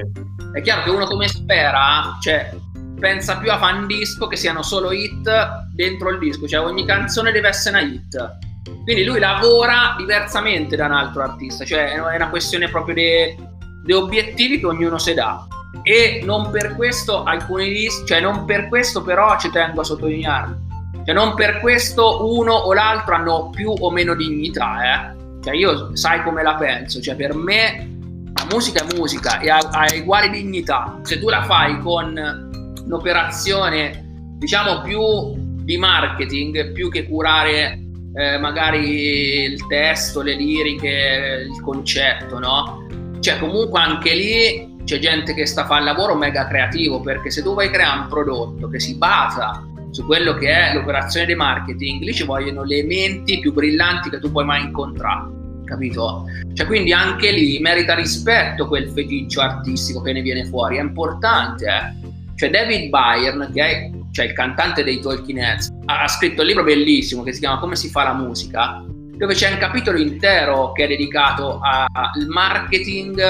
È 0.53 0.61
chiaro 0.61 0.85
che 0.85 0.91
uno 0.91 1.07
come 1.07 1.27
spera, 1.27 2.17
cioè, 2.21 2.55
pensa 3.03 3.39
più 3.39 3.51
a 3.51 3.59
fan 3.59 3.89
disco 3.89 4.29
che 4.29 4.37
siano 4.37 4.63
solo 4.63 4.93
hit 4.93 5.29
dentro 5.75 6.11
il 6.11 6.21
disco, 6.21 6.47
cioè 6.47 6.65
ogni 6.65 6.87
canzone 6.87 7.33
deve 7.33 7.49
essere 7.49 7.83
una 7.83 7.93
hit. 7.93 8.39
Quindi 8.85 9.05
lui 9.05 9.19
lavora 9.19 9.97
diversamente 9.99 10.77
da 10.77 10.87
un 10.87 10.93
altro 10.93 11.23
artista, 11.23 11.65
cioè 11.65 11.95
è 11.95 12.15
una 12.15 12.29
questione 12.29 12.69
proprio 12.69 12.95
di 12.95 13.93
obiettivi 13.93 14.61
che 14.61 14.67
ognuno 14.67 14.99
si 14.99 15.15
dà. 15.15 15.45
E 15.83 16.23
non 16.25 16.51
per 16.51 16.77
questo 16.77 17.25
alcuni 17.25 17.69
dischi, 17.69 18.07
cioè 18.07 18.21
non 18.21 18.45
per 18.45 18.69
questo 18.69 19.03
però 19.03 19.37
ci 19.39 19.51
tengo 19.51 19.81
a 19.81 19.85
sottolineare 19.85 20.71
cioè, 21.05 21.15
non 21.15 21.35
per 21.35 21.59
questo 21.59 22.33
uno 22.33 22.53
o 22.53 22.73
l'altro 22.73 23.15
hanno 23.15 23.51
più 23.51 23.73
o 23.77 23.91
meno 23.91 24.15
dignità, 24.15 24.77
eh. 24.83 25.21
Cioè, 25.43 25.55
io 25.55 25.97
sai 25.97 26.23
come 26.23 26.43
la 26.43 26.55
penso, 26.55 27.01
cioè 27.01 27.17
per 27.17 27.35
me 27.35 27.89
la 28.35 28.47
musica 28.53 28.85
è 28.85 28.95
musica 28.95 29.41
e 29.41 29.51
ha, 29.51 29.59
ha 29.59 29.87
uguale 29.97 30.31
dignità. 30.31 31.01
Se 31.03 31.19
tu 31.19 31.29
la 31.29 31.43
fai 31.43 31.81
con 31.81 32.51
un'operazione, 32.93 34.05
diciamo, 34.39 34.83
più 34.83 35.35
di 35.65 35.79
marketing, 35.79 36.73
più 36.73 36.91
che 36.91 37.09
curare 37.09 37.79
eh, 38.15 38.39
magari 38.39 39.45
il 39.45 39.67
testo, 39.67 40.21
le 40.21 40.35
liriche, 40.35 41.47
il 41.49 41.63
concetto, 41.63 42.39
no? 42.39 42.87
Cioè, 43.21 43.39
comunque 43.39 43.81
anche 43.81 44.15
lì 44.15 44.77
c'è 44.85 44.99
gente 44.99 45.33
che 45.33 45.47
sta 45.47 45.63
a 45.63 45.67
fare 45.67 45.81
il 45.81 45.87
lavoro 45.87 46.15
mega 46.15 46.47
creativo, 46.47 47.01
perché 47.01 47.31
se 47.31 47.43
tu 47.43 47.53
vuoi 47.53 47.71
creare 47.71 48.01
un 48.01 48.09
prodotto 48.09 48.69
che 48.69 48.81
si 48.81 48.97
basa 48.97 49.65
su 49.91 50.05
quello 50.05 50.35
che 50.35 50.51
è 50.51 50.75
l'operazione 50.75 51.27
di 51.27 51.35
marketing, 51.35 52.03
lì 52.03 52.13
ci 52.13 52.25
vogliono 52.25 52.65
le 52.65 52.83
menti 52.83 53.39
più 53.39 53.53
brillanti 53.53 54.11
che 54.11 54.19
tu 54.19 54.31
puoi 54.31 54.45
mai 54.45 54.65
incontrare, 54.65 55.31
capito? 55.65 56.25
Cioè, 56.53 56.67
quindi 56.67 56.93
anche 56.93 57.31
lì 57.31 57.59
merita 57.61 57.95
rispetto 57.95 58.67
quel 58.67 58.91
feticcio 58.91 59.41
artistico 59.41 60.03
che 60.03 60.13
ne 60.13 60.21
viene 60.21 60.45
fuori, 60.47 60.79
è 60.79 60.81
importante, 60.81 61.67
eh? 61.67 62.02
Cioè, 62.43 62.51
David 62.51 62.89
Byrne, 62.89 63.53
che 63.53 63.63
è 63.63 63.91
cioè, 64.11 64.25
il 64.25 64.33
cantante 64.33 64.83
dei 64.83 64.99
Talking 64.99 65.39
Heads, 65.39 65.69
ha, 65.85 66.09
scritto 66.09 66.41
un 66.41 66.49
libro 66.49 66.65
bellissimo 66.65 67.23
che 67.23 67.33
si 67.33 67.39
chiama 67.39 67.61
Come 67.61 67.77
si 67.77 67.89
fa 67.89 68.03
la 68.03 68.15
musica, 68.15 68.83
dove 68.85 69.33
c'è 69.33 69.53
un 69.53 69.59
capitolo 69.59 69.97
intero 69.97 70.73
che 70.73 70.83
è 70.83 70.89
dedicato 70.89 71.61
al 71.63 72.27
marketing 72.27 73.23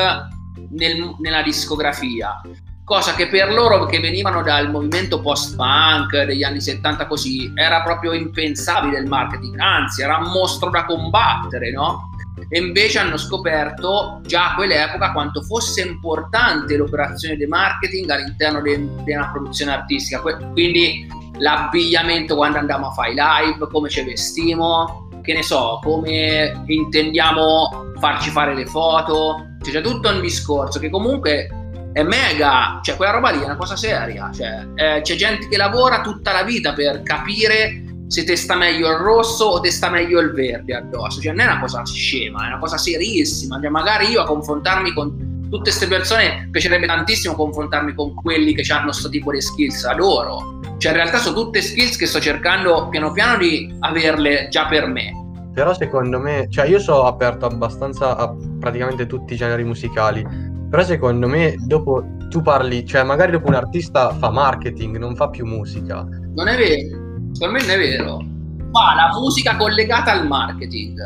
nel, 0.70 1.14
nella 1.18 1.42
discografia 1.42 2.40
cosa 2.84 3.14
che 3.14 3.28
per 3.28 3.52
loro 3.52 3.86
che 3.86 4.00
venivano 4.00 4.42
dal 4.42 4.70
movimento 4.70 5.20
post-punk 5.20 6.24
degli 6.24 6.42
anni 6.42 6.60
70 6.60 7.06
così 7.06 7.50
era 7.54 7.80
proprio 7.80 8.12
impensabile 8.12 8.98
il 8.98 9.08
marketing, 9.08 9.58
anzi 9.58 10.02
era 10.02 10.16
un 10.18 10.30
mostro 10.30 10.68
da 10.68 10.84
combattere, 10.84 11.70
no? 11.70 12.11
E 12.48 12.58
invece 12.58 12.98
hanno 12.98 13.16
scoperto 13.16 14.20
già 14.24 14.50
a 14.50 14.54
quell'epoca 14.54 15.12
quanto 15.12 15.42
fosse 15.42 15.82
importante 15.82 16.76
l'operazione 16.76 17.36
di 17.36 17.46
marketing 17.46 18.08
all'interno 18.10 18.60
di, 18.60 18.88
di 19.04 19.12
una 19.12 19.30
produzione 19.30 19.72
artistica, 19.72 20.20
quindi 20.20 21.06
l'abbigliamento 21.38 22.36
quando 22.36 22.58
andiamo 22.58 22.88
a 22.88 22.92
fare 22.92 23.14
live, 23.14 23.68
come 23.70 23.88
ci 23.88 24.02
vestimo, 24.02 25.08
che 25.22 25.34
ne 25.34 25.42
so, 25.42 25.78
come 25.82 26.62
intendiamo 26.66 27.94
farci 27.98 28.30
fare 28.30 28.54
le 28.54 28.66
foto, 28.66 29.56
cioè, 29.62 29.74
c'è 29.74 29.80
tutto 29.80 30.08
un 30.08 30.20
discorso 30.20 30.78
che 30.78 30.90
comunque 30.90 31.48
è 31.92 32.02
mega, 32.02 32.80
cioè 32.82 32.96
quella 32.96 33.12
roba 33.12 33.30
lì 33.30 33.40
è 33.40 33.44
una 33.44 33.56
cosa 33.56 33.76
seria, 33.76 34.30
cioè, 34.32 34.66
eh, 34.74 35.00
c'è 35.02 35.14
gente 35.14 35.46
che 35.48 35.56
lavora 35.56 36.00
tutta 36.00 36.32
la 36.32 36.42
vita 36.42 36.72
per 36.72 37.02
capire 37.02 37.84
se 38.12 38.24
te 38.24 38.36
sta 38.36 38.56
meglio 38.56 38.90
il 38.90 38.98
rosso 38.98 39.46
o 39.46 39.60
te 39.60 39.70
sta 39.70 39.88
meglio 39.88 40.20
il 40.20 40.32
verde 40.32 40.74
addosso, 40.74 41.18
cioè 41.18 41.32
non 41.32 41.46
è 41.46 41.50
una 41.50 41.60
cosa 41.60 41.82
scema, 41.86 42.44
è 42.44 42.48
una 42.48 42.58
cosa 42.58 42.76
serissima, 42.76 43.58
cioè, 43.58 43.70
magari 43.70 44.10
io 44.10 44.20
a 44.20 44.26
confrontarmi 44.26 44.92
con 44.92 45.40
tutte 45.44 45.70
queste 45.70 45.86
persone 45.86 46.46
piacerebbe 46.50 46.84
tantissimo 46.86 47.34
confrontarmi 47.34 47.94
con 47.94 48.12
quelli 48.14 48.54
che 48.54 48.70
hanno 48.70 48.90
questo 48.90 49.08
tipo 49.08 49.32
di 49.32 49.40
skills, 49.40 49.84
adoro, 49.84 50.60
cioè 50.76 50.90
in 50.90 50.98
realtà 50.98 51.16
sono 51.16 51.36
tutte 51.36 51.62
skills 51.62 51.96
che 51.96 52.04
sto 52.04 52.20
cercando 52.20 52.88
piano 52.90 53.12
piano 53.12 53.38
di 53.38 53.74
averle 53.78 54.48
già 54.50 54.66
per 54.66 54.86
me. 54.88 55.12
Però 55.54 55.72
secondo 55.72 56.18
me, 56.18 56.48
cioè 56.50 56.66
io 56.66 56.80
sono 56.80 57.04
aperto 57.04 57.46
abbastanza 57.46 58.14
a 58.14 58.30
praticamente 58.60 59.06
tutti 59.06 59.32
i 59.32 59.36
generi 59.38 59.64
musicali, 59.64 60.22
però 60.68 60.82
secondo 60.82 61.28
me 61.28 61.54
dopo 61.60 62.04
tu 62.28 62.42
parli, 62.42 62.84
cioè 62.84 63.04
magari 63.04 63.32
dopo 63.32 63.48
un 63.48 63.54
artista 63.54 64.10
fa 64.12 64.30
marketing, 64.30 64.98
non 64.98 65.16
fa 65.16 65.30
più 65.30 65.46
musica. 65.46 66.06
Non 66.34 66.48
è 66.48 66.56
vero, 66.56 67.01
secondo 67.32 67.58
me 67.58 67.60
non 67.60 67.70
è 67.70 67.78
vero. 67.78 68.24
Fa 68.70 68.94
la 68.94 69.10
musica 69.18 69.56
collegata 69.56 70.12
al 70.12 70.26
marketing, 70.26 70.98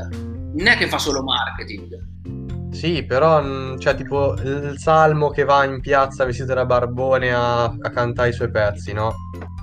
non 0.55 0.67
è 0.67 0.77
che 0.77 0.87
fa 0.87 0.99
solo 0.99 1.23
marketing. 1.23 2.15
Sì, 2.77 3.05
però, 3.05 3.43
mm, 3.43 3.79
cioè, 3.79 3.95
tipo 3.95 4.35
il 4.35 4.75
salmo 4.77 5.31
che 5.31 5.45
va 5.45 5.65
in 5.65 5.81
piazza 5.81 6.25
vestito 6.25 6.53
da 6.53 6.67
barbone 6.67 7.33
a, 7.33 7.65
a 7.65 7.91
cantare 7.91 8.29
i 8.29 8.33
suoi 8.33 8.51
pezzi, 8.51 8.93
no? 8.93 9.15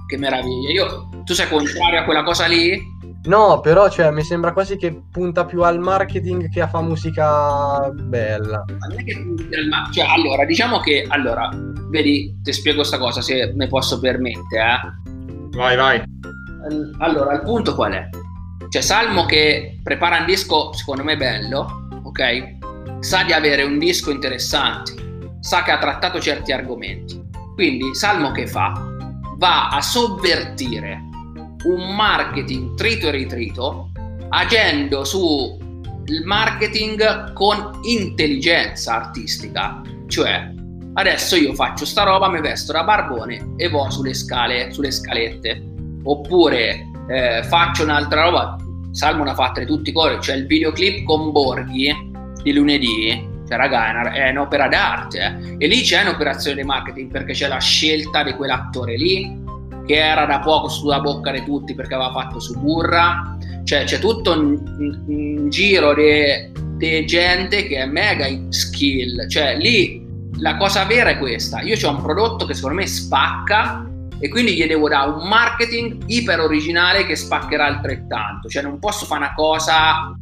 Che 0.07 0.17
meraviglia. 0.17 0.71
Io, 0.71 1.09
tu 1.23 1.33
sei 1.33 1.47
contrario 1.47 1.99
a 1.99 2.03
quella 2.05 2.23
cosa 2.23 2.47
lì? 2.47 2.81
No, 3.25 3.59
però 3.61 3.87
cioè, 3.89 4.09
mi 4.09 4.23
sembra 4.23 4.51
quasi 4.51 4.77
che 4.77 5.03
punta 5.11 5.45
più 5.45 5.61
al 5.61 5.79
marketing 5.79 6.49
che 6.49 6.61
a 6.61 6.67
fare 6.67 6.85
musica 6.85 7.89
bella. 7.91 8.65
Non 8.67 8.99
è 8.99 9.03
che 9.03 9.13
punti 9.13 9.55
al 9.55 9.67
marketing. 9.67 9.93
Cioè, 9.93 10.13
allora, 10.13 10.45
diciamo 10.45 10.79
che, 10.79 11.05
allora, 11.07 11.49
vedi, 11.89 12.39
ti 12.41 12.51
spiego 12.51 12.79
questa 12.79 12.97
cosa, 12.97 13.21
se 13.21 13.53
ne 13.53 13.67
posso 13.67 13.99
permettere, 13.99 14.63
eh. 14.63 15.11
Vai, 15.55 15.75
vai. 15.75 16.12
Allora, 16.99 17.33
il 17.33 17.41
punto 17.41 17.75
qual 17.75 17.93
è? 17.93 18.09
Cioè, 18.69 18.81
Salmo 18.81 19.25
che 19.25 19.79
prepara 19.83 20.19
un 20.19 20.25
disco, 20.25 20.71
secondo 20.73 21.03
me, 21.03 21.17
bello, 21.17 21.87
ok? 22.03 22.57
Sa 22.99 23.23
di 23.23 23.33
avere 23.33 23.63
un 23.63 23.77
disco 23.77 24.11
interessante, 24.11 24.93
sa 25.41 25.63
che 25.63 25.71
ha 25.71 25.77
trattato 25.77 26.19
certi 26.19 26.51
argomenti. 26.51 27.21
Quindi, 27.53 27.93
Salmo 27.93 28.31
che 28.31 28.47
fa? 28.47 28.73
Va 29.37 29.69
a 29.69 29.81
sovvertire 29.81 31.01
un 31.65 31.95
marketing 31.95 32.75
trito 32.75 33.07
e 33.07 33.11
ritrito 33.11 33.91
agendo 34.29 35.03
su 35.03 35.57
il 36.05 36.25
marketing 36.25 37.33
con 37.33 37.79
intelligenza 37.83 38.95
artistica, 38.95 39.81
cioè 40.07 40.51
adesso 40.95 41.35
io 41.35 41.53
faccio 41.53 41.85
sta 41.85 42.03
roba, 42.03 42.29
mi 42.29 42.41
vesto 42.41 42.71
da 42.71 42.83
barbone 42.83 43.53
e 43.57 43.69
vo 43.69 43.89
sulle 43.89 44.13
scale, 44.13 44.71
sulle 44.71 44.91
scalette, 44.91 45.72
oppure 46.03 46.89
eh, 47.07 47.43
faccio 47.43 47.83
un'altra 47.83 48.23
roba, 48.23 48.57
Salmo 48.91 49.23
ne 49.23 49.31
ha 49.31 49.35
fatte 49.35 49.65
tutti 49.65 49.89
i 49.89 49.93
cori, 49.93 50.17
c'è 50.17 50.35
il 50.35 50.45
videoclip 50.45 51.03
con 51.03 51.31
Borghi 51.31 51.91
di 52.43 52.53
lunedì, 52.53 53.31
cioè 53.47 53.57
raga 53.57 54.11
è 54.11 54.29
un'opera 54.29 54.67
d'arte 54.67 55.19
eh? 55.19 55.55
e 55.57 55.67
lì 55.67 55.81
c'è 55.81 56.01
un'operazione 56.01 56.61
di 56.61 56.67
marketing 56.67 57.11
perché 57.11 57.33
c'è 57.33 57.47
la 57.47 57.59
scelta 57.59 58.23
di 58.23 58.33
quell'attore 58.33 58.97
lì 58.97 59.41
che 59.85 59.95
era 59.95 60.25
da 60.25 60.39
poco 60.39 60.69
sulla 60.69 61.01
bocca 61.01 61.31
di 61.31 61.43
tutti 61.43 61.75
perché 61.75 61.93
aveva 61.93 62.11
fatto 62.11 62.39
su 62.39 62.57
burra, 62.59 63.37
cioè 63.63 63.83
c'è 63.83 63.99
tutto 63.99 64.31
un, 64.31 65.03
un 65.07 65.49
giro 65.49 65.93
di 65.93 67.05
gente 67.05 67.67
che 67.67 67.77
è 67.77 67.85
mega 67.85 68.27
skill, 68.49 69.27
cioè 69.27 69.57
lì 69.57 70.01
la 70.37 70.57
cosa 70.57 70.85
vera 70.85 71.11
è 71.11 71.17
questa, 71.17 71.61
io 71.61 71.75
ho 71.81 71.91
un 71.91 72.01
prodotto 72.01 72.45
che 72.45 72.53
secondo 72.53 72.77
me 72.77 72.87
spacca 72.87 73.89
e 74.19 74.29
quindi 74.29 74.55
gli 74.55 74.65
devo 74.65 74.87
dare 74.87 75.09
un 75.09 75.27
marketing 75.27 76.03
iper 76.07 76.39
originale 76.39 77.05
che 77.05 77.15
spaccherà 77.15 77.65
altrettanto, 77.65 78.47
cioè 78.47 78.63
non 78.63 78.79
posso 78.79 79.05
fare 79.05 79.23
una 79.23 79.33
cosa 79.33 80.15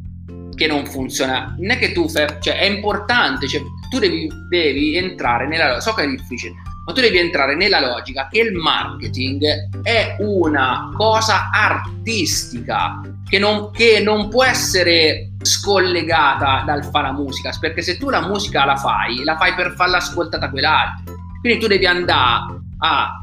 che 0.54 0.66
non 0.66 0.84
funziona, 0.86 1.54
non 1.58 1.70
è 1.70 1.78
che 1.78 1.92
tu 1.92 2.08
fai, 2.08 2.26
cioè 2.40 2.58
è 2.58 2.64
importante, 2.64 3.48
cioè, 3.48 3.60
tu 3.90 3.98
devi, 3.98 4.30
devi 4.48 4.96
entrare 4.96 5.46
nella, 5.46 5.80
so 5.80 5.94
che 5.94 6.04
è 6.04 6.08
difficile, 6.08 6.54
ma 6.84 6.92
tu 6.92 7.00
devi 7.00 7.18
entrare 7.18 7.54
nella 7.54 7.80
logica 7.80 8.28
che 8.30 8.40
il 8.40 8.52
marketing 8.54 9.44
è 9.82 10.16
una 10.18 10.90
cosa 10.96 11.50
artistica 11.52 13.00
che 13.28 13.38
non, 13.38 13.70
che 13.70 14.00
non 14.04 14.28
può 14.28 14.44
essere 14.44 15.30
scollegata 15.40 16.64
dal 16.66 16.84
fare 16.84 17.06
la 17.06 17.12
musica, 17.12 17.50
perché 17.58 17.82
se 17.82 17.96
tu 17.96 18.10
la 18.10 18.26
musica 18.26 18.64
la 18.64 18.76
fai, 18.76 19.22
la 19.24 19.36
fai 19.36 19.54
per 19.54 19.74
farla 19.76 19.98
ascoltata 19.98 20.46
a 20.46 20.50
quell'altro. 20.50 21.14
Quindi 21.40 21.60
tu 21.60 21.66
devi 21.66 21.86
andare 21.86 22.60
a 22.78 23.21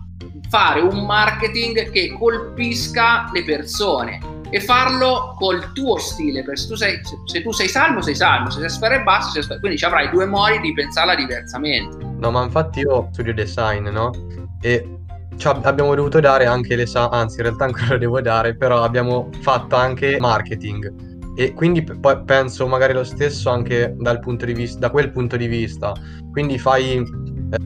fare 0.50 0.82
un 0.82 1.06
marketing 1.06 1.92
che 1.92 2.16
colpisca 2.18 3.30
le 3.32 3.44
persone 3.44 4.20
e 4.52 4.60
farlo 4.60 5.36
col 5.38 5.72
tuo 5.74 5.98
stile, 5.98 6.44
perché 6.44 6.62
se 6.62 6.68
tu 6.68 6.76
sei, 6.76 7.00
se 7.26 7.42
tu 7.44 7.52
sei 7.52 7.68
salmo, 7.68 8.02
sei 8.02 8.16
salmo, 8.16 8.50
se 8.50 8.60
sei 8.60 8.70
sfera 8.70 8.96
e 8.96 9.04
basso, 9.04 9.30
sei 9.30 9.44
sfera, 9.44 9.60
quindi 9.60 9.84
avrai 9.84 10.10
due 10.10 10.26
modi 10.26 10.60
di 10.60 10.74
pensarla 10.74 11.16
diversamente. 11.16 11.98
No, 12.18 12.32
ma 12.32 12.44
infatti 12.44 12.80
io 12.80 13.10
studio 13.12 13.34
design, 13.34 13.88
no? 13.90 14.12
E 14.62 14.98
abbiamo 15.44 15.94
dovuto 15.94 16.20
dare 16.20 16.46
anche 16.46 16.76
l'esame, 16.76 17.16
anzi 17.16 17.38
in 17.38 17.44
realtà 17.44 17.66
ancora 17.66 17.98
devo 17.98 18.20
dare, 18.22 18.56
però 18.56 18.82
abbiamo 18.82 19.30
fatto 19.42 19.76
anche 19.76 20.18
marketing. 20.20 21.08
E 21.36 21.54
quindi 21.54 21.84
poi 21.84 22.22
penso 22.26 22.68
magari 22.68 22.92
lo 22.92 23.06
stesso 23.06 23.50
anche 23.50 23.96
dal 23.98 24.20
punto 24.20 24.46
di 24.46 24.54
vista, 24.54 24.80
da 24.80 24.90
quel 24.90 25.12
punto 25.12 25.38
di 25.38 25.48
vista. 25.48 25.94
Quindi 26.32 26.58
fai, 26.58 27.02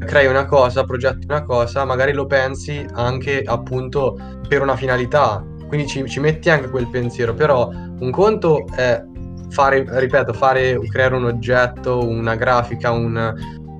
crei 0.06 0.28
una 0.28 0.46
cosa, 0.46 0.84
progetti 0.84 1.26
una 1.28 1.44
cosa, 1.44 1.86
magari 1.86 2.14
lo 2.14 2.26
pensi 2.26 2.86
anche 2.94 3.42
appunto 3.46 4.18
per 4.48 4.62
una 4.62 4.76
finalità. 4.76 5.44
Quindi 5.68 5.88
ci, 5.88 6.08
ci 6.08 6.20
metti 6.20 6.50
anche 6.50 6.70
quel 6.70 6.88
pensiero, 6.88 7.34
però 7.34 7.70
un 7.70 8.12
conto 8.12 8.66
è 8.76 9.02
fare, 9.50 9.86
ripeto, 9.88 10.34
fare, 10.34 10.80
creare 10.90 11.16
un 11.16 11.26
oggetto, 11.26 12.08
una 12.08 12.36
grafica, 12.36 12.92
un, 12.92 13.34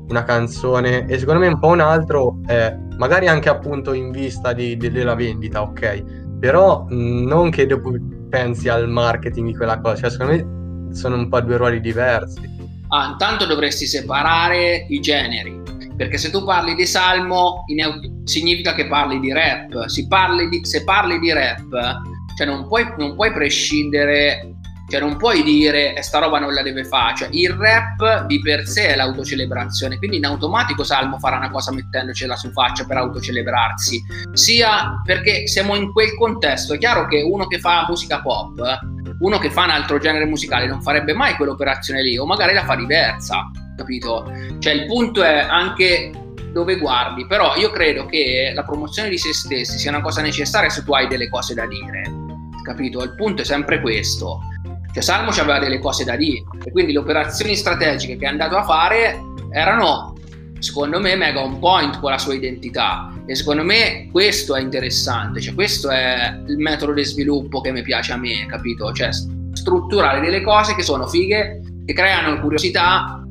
una 0.08 0.24
canzone 0.24 1.06
e 1.08 1.18
secondo 1.18 1.42
me 1.42 1.48
un 1.48 1.60
po' 1.60 1.68
un 1.68 1.80
altro 1.80 2.40
è 2.46 2.76
magari 2.98 3.28
anche 3.28 3.50
appunto 3.50 3.94
in 3.94 4.12
vista 4.12 4.54
di, 4.54 4.78
di, 4.78 4.92
della 4.92 5.16
vendita, 5.16 5.62
ok? 5.62 6.04
Però 6.40 6.86
mh, 6.88 7.24
non 7.26 7.50
che 7.50 7.66
dopo 7.66 7.92
pensi 8.30 8.70
al 8.70 8.90
marketing 8.90 9.48
di 9.48 9.56
quella 9.56 9.80
cosa, 9.80 9.96
cioè 9.96 10.10
secondo 10.10 10.34
me 10.34 10.94
sono 10.94 11.16
un 11.16 11.30
po' 11.30 11.42
due 11.42 11.58
ruoli 11.58 11.82
diversi. 11.82 12.52
Ah, 12.90 13.10
intanto 13.12 13.46
dovresti 13.46 13.88
separare 13.88 14.86
i 14.90 15.00
generi, 15.00 15.63
perché 15.96 16.18
se 16.18 16.30
tu 16.30 16.44
parli 16.44 16.76
di 16.76 16.86
salmo 16.86 17.64
in, 17.68 18.22
significa 18.26 18.74
che 18.74 18.88
parli 18.88 19.20
di 19.20 19.32
rap, 19.32 19.86
parli 20.08 20.50
di, 20.50 20.66
se 20.66 20.84
parli 20.84 21.20
di 21.20 21.32
rap, 21.32 22.02
cioè 22.36 22.48
non 22.48 22.68
puoi, 22.68 22.86
non 22.98 23.16
puoi 23.16 23.32
prescindere 23.32 24.54
cioè 24.90 25.00
non 25.00 25.18
puoi 25.18 25.44
dire 25.44 25.96
e 25.96 26.04
sta 26.04 26.20
roba 26.20 26.40
non 26.40 26.54
la 26.54 26.62
deve 26.62 26.84
fare, 26.84 27.16
cioè 27.16 27.28
il 27.32 27.50
rap 27.52 28.26
di 28.28 28.40
per 28.42 28.68
sé 28.68 28.90
è 28.90 28.96
l'autocelebrazione, 28.96 29.98
quindi 29.98 30.18
in 30.18 30.26
automatico 30.26 30.84
Salmo 30.84 31.18
farà 31.18 31.38
una 31.38 31.50
cosa 31.50 31.72
mettendocela 31.72 32.36
su 32.36 32.52
faccia 32.52 32.86
per 32.86 32.98
autocelebrarsi, 32.98 34.04
sia 34.34 35.02
perché 35.04 35.48
siamo 35.48 35.76
in 35.76 35.92
quel 35.92 36.16
contesto, 36.16 36.74
è 36.74 36.78
chiaro 36.78 37.08
che 37.08 37.22
uno 37.22 37.48
che 37.48 37.60
fa 37.60 37.86
musica 37.88 38.22
pop, 38.22 38.62
uno 39.20 39.40
che 39.40 39.50
fa 39.50 39.64
un 39.64 39.70
altro 39.72 39.98
genere 39.98 40.26
musicale 40.26 40.68
non 40.68 40.82
farebbe 40.82 41.14
mai 41.14 41.36
quell'operazione 41.36 42.04
lì 42.04 42.18
o 42.18 42.26
magari 42.26 42.54
la 42.54 42.64
fa 42.64 42.76
diversa, 42.76 43.50
capito? 43.76 44.32
Cioè 44.60 44.74
il 44.74 44.86
punto 44.86 45.24
è 45.24 45.40
anche 45.40 46.12
dove 46.52 46.78
guardi, 46.78 47.26
però 47.26 47.56
io 47.56 47.72
credo 47.72 48.06
che 48.06 48.52
la 48.54 48.64
promozione 48.64 49.10
di 49.10 49.18
se 49.18 49.34
stessi 49.34 49.78
sia 49.78 49.90
una 49.90 50.02
cosa 50.02 50.22
necessaria 50.22 50.70
se 50.70 50.84
tu 50.84 50.94
hai 50.94 51.08
delle 51.08 51.30
cose 51.30 51.54
da 51.54 51.66
dire, 51.66 52.04
capito? 52.64 53.04
Il 53.04 53.16
punto 53.16 53.42
è 53.42 53.46
sempre 53.46 53.82
questo 53.82 54.40
cioè 54.94 55.02
Salmo 55.02 55.32
aveva 55.32 55.58
delle 55.58 55.80
cose 55.80 56.04
da 56.04 56.16
dire 56.16 56.44
e 56.64 56.72
quindi 56.72 56.92
le 56.92 57.00
operazioni 57.00 57.56
strategiche 57.56 58.16
che 58.16 58.26
è 58.26 58.28
andato 58.28 58.56
a 58.56 58.64
fare 58.64 59.20
erano 59.50 60.14
secondo 60.60 61.00
me 61.00 61.16
mega 61.16 61.42
on 61.42 61.58
point 61.58 62.00
con 62.00 62.12
la 62.12 62.20
sua 62.20 62.36
identità 62.36 63.12
e 63.26 63.34
secondo 63.34 63.64
me 63.64 64.10
questo 64.12 64.56
è 64.56 64.62
interessante, 64.62 65.42
cioè 65.42 65.56
questo 65.56 65.90
è 65.90 66.40
il 66.48 66.58
metodo 66.58 66.94
di 66.94 67.04
sviluppo 67.04 67.60
che 67.62 67.72
mi 67.72 67.82
piace 67.82 68.14
a 68.14 68.18
me, 68.18 68.46
capito? 68.46 68.92
Cioè 68.94 69.10
strutturare 69.54 70.20
delle 70.20 70.42
cose 70.42 70.76
che 70.76 70.84
sono 70.84 71.08
fighe, 71.08 71.62
che 71.86 71.94
creano 71.94 72.40
curiosità 72.40 73.23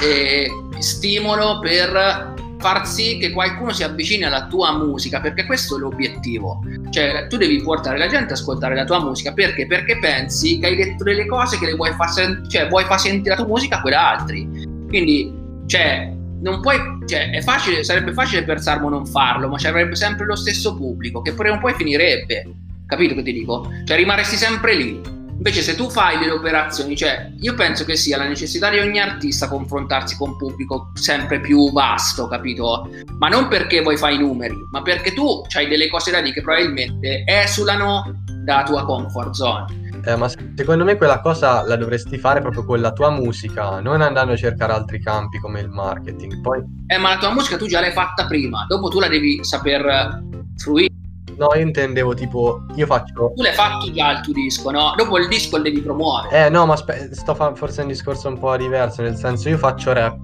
e 0.00 0.48
stimolo 0.78 1.58
per 1.60 2.34
far 2.58 2.86
sì 2.86 3.18
che 3.18 3.30
qualcuno 3.30 3.72
si 3.72 3.82
avvicini 3.82 4.24
alla 4.24 4.46
tua 4.46 4.76
musica, 4.76 5.20
perché 5.20 5.44
questo 5.46 5.76
è 5.76 5.78
l'obiettivo. 5.78 6.62
Cioè, 6.90 7.26
tu 7.28 7.36
devi 7.36 7.62
portare 7.62 7.98
la 7.98 8.08
gente 8.08 8.32
ad 8.32 8.38
ascoltare 8.38 8.74
la 8.74 8.84
tua 8.84 9.00
musica 9.00 9.32
perché? 9.32 9.66
Perché 9.66 9.98
pensi 9.98 10.58
che 10.58 10.66
hai 10.66 10.76
detto 10.76 11.04
delle 11.04 11.26
cose 11.26 11.58
che 11.58 11.66
le 11.66 11.74
vuoi 11.74 11.92
far, 11.92 12.10
sen- 12.10 12.48
cioè, 12.48 12.68
vuoi 12.68 12.84
far 12.84 12.98
sentire 12.98 13.30
la 13.30 13.36
tua 13.36 13.46
musica 13.46 13.76
a 13.76 13.80
quell'altri. 13.80 14.48
Quindi, 14.88 15.32
cioè, 15.66 16.12
non 16.40 16.60
puoi, 16.60 16.76
cioè, 17.06 17.30
è 17.30 17.42
facile, 17.42 17.84
sarebbe 17.84 18.12
facile 18.12 18.44
per 18.44 18.60
Sarmo 18.60 18.88
non 18.88 19.06
farlo, 19.06 19.48
ma 19.48 19.58
ci 19.58 19.66
avrebbe 19.66 19.94
sempre 19.94 20.26
lo 20.26 20.36
stesso 20.36 20.74
pubblico, 20.74 21.22
che 21.22 21.32
pure 21.32 21.50
un 21.50 21.58
po' 21.58 21.72
finirebbe. 21.74 22.50
Capito 22.86 23.14
che 23.14 23.22
ti 23.22 23.32
dico? 23.32 23.68
Cioè, 23.84 23.96
rimarresti 23.96 24.36
sempre 24.36 24.74
lì 24.74 25.14
Invece 25.36 25.62
se 25.62 25.76
tu 25.76 25.88
fai 25.90 26.18
delle 26.18 26.32
operazioni, 26.32 26.96
cioè 26.96 27.30
io 27.38 27.54
penso 27.54 27.84
che 27.84 27.94
sia 27.94 28.16
la 28.16 28.26
necessità 28.26 28.68
di 28.70 28.78
ogni 28.78 28.98
artista 28.98 29.48
confrontarsi 29.48 30.16
con 30.16 30.30
un 30.30 30.36
pubblico 30.36 30.90
sempre 30.94 31.40
più 31.40 31.70
vasto, 31.72 32.26
capito? 32.26 32.88
Ma 33.18 33.28
non 33.28 33.46
perché 33.48 33.82
vuoi 33.82 33.96
fare 33.96 34.14
i 34.14 34.18
numeri, 34.18 34.56
ma 34.72 34.82
perché 34.82 35.12
tu 35.12 35.42
hai 35.56 35.68
delle 35.68 35.88
cose 35.88 36.10
da 36.10 36.20
dire 36.20 36.32
che 36.32 36.42
probabilmente 36.42 37.22
esulano 37.26 38.24
dalla 38.44 38.62
tua 38.64 38.84
comfort 38.84 39.34
zone. 39.34 39.84
Eh, 40.04 40.16
ma 40.16 40.28
secondo 40.28 40.84
me 40.84 40.96
quella 40.96 41.20
cosa 41.20 41.66
la 41.66 41.76
dovresti 41.76 42.16
fare 42.16 42.40
proprio 42.40 42.64
con 42.64 42.80
la 42.80 42.92
tua 42.92 43.10
musica, 43.10 43.80
non 43.80 44.00
andando 44.00 44.32
a 44.32 44.36
cercare 44.36 44.72
altri 44.72 45.02
campi 45.02 45.38
come 45.38 45.60
il 45.60 45.68
marketing. 45.68 46.40
Poi... 46.40 46.62
Eh, 46.86 46.98
ma 46.98 47.10
la 47.10 47.18
tua 47.18 47.32
musica 47.32 47.56
tu 47.56 47.66
già 47.66 47.80
l'hai 47.80 47.92
fatta 47.92 48.26
prima, 48.26 48.64
dopo 48.68 48.88
tu 48.88 49.00
la 49.00 49.08
devi 49.08 49.44
saper 49.44 50.22
fruire. 50.56 50.94
No, 51.36 51.54
io 51.54 51.60
intendevo 51.60 52.14
tipo, 52.14 52.64
io 52.74 52.86
faccio... 52.86 53.32
Tu 53.34 53.42
l'hai 53.42 53.52
fatto 53.52 53.92
già 53.92 54.12
il 54.12 54.20
tuo 54.20 54.32
disco, 54.32 54.70
no? 54.70 54.94
Dopo 54.96 55.18
il 55.18 55.28
disco 55.28 55.58
lo 55.58 55.62
devi 55.62 55.80
promuovere. 55.80 56.46
Eh 56.46 56.48
no, 56.48 56.66
ma 56.66 56.72
aspe- 56.74 57.10
sto 57.12 57.34
facendo 57.34 57.56
forse 57.56 57.80
un 57.82 57.88
discorso 57.88 58.28
un 58.28 58.38
po' 58.38 58.56
diverso, 58.56 59.02
nel 59.02 59.16
senso 59.16 59.48
io 59.48 59.58
faccio 59.58 59.92
rap 59.92 60.18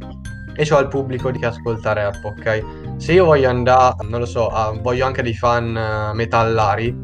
e 0.54 0.68
ho 0.70 0.78
il 0.80 0.88
pubblico 0.88 1.30
di 1.30 1.38
che 1.38 1.46
ascolta 1.46 1.92
rap, 1.92 2.24
ok? 2.24 2.64
Se 2.96 3.12
io 3.12 3.24
voglio 3.24 3.48
andare, 3.48 3.96
non 4.08 4.20
lo 4.20 4.26
so, 4.26 4.48
uh, 4.48 4.80
voglio 4.80 5.06
anche 5.06 5.22
dei 5.22 5.34
fan 5.34 5.74
uh, 5.74 6.14
metallari, 6.14 6.94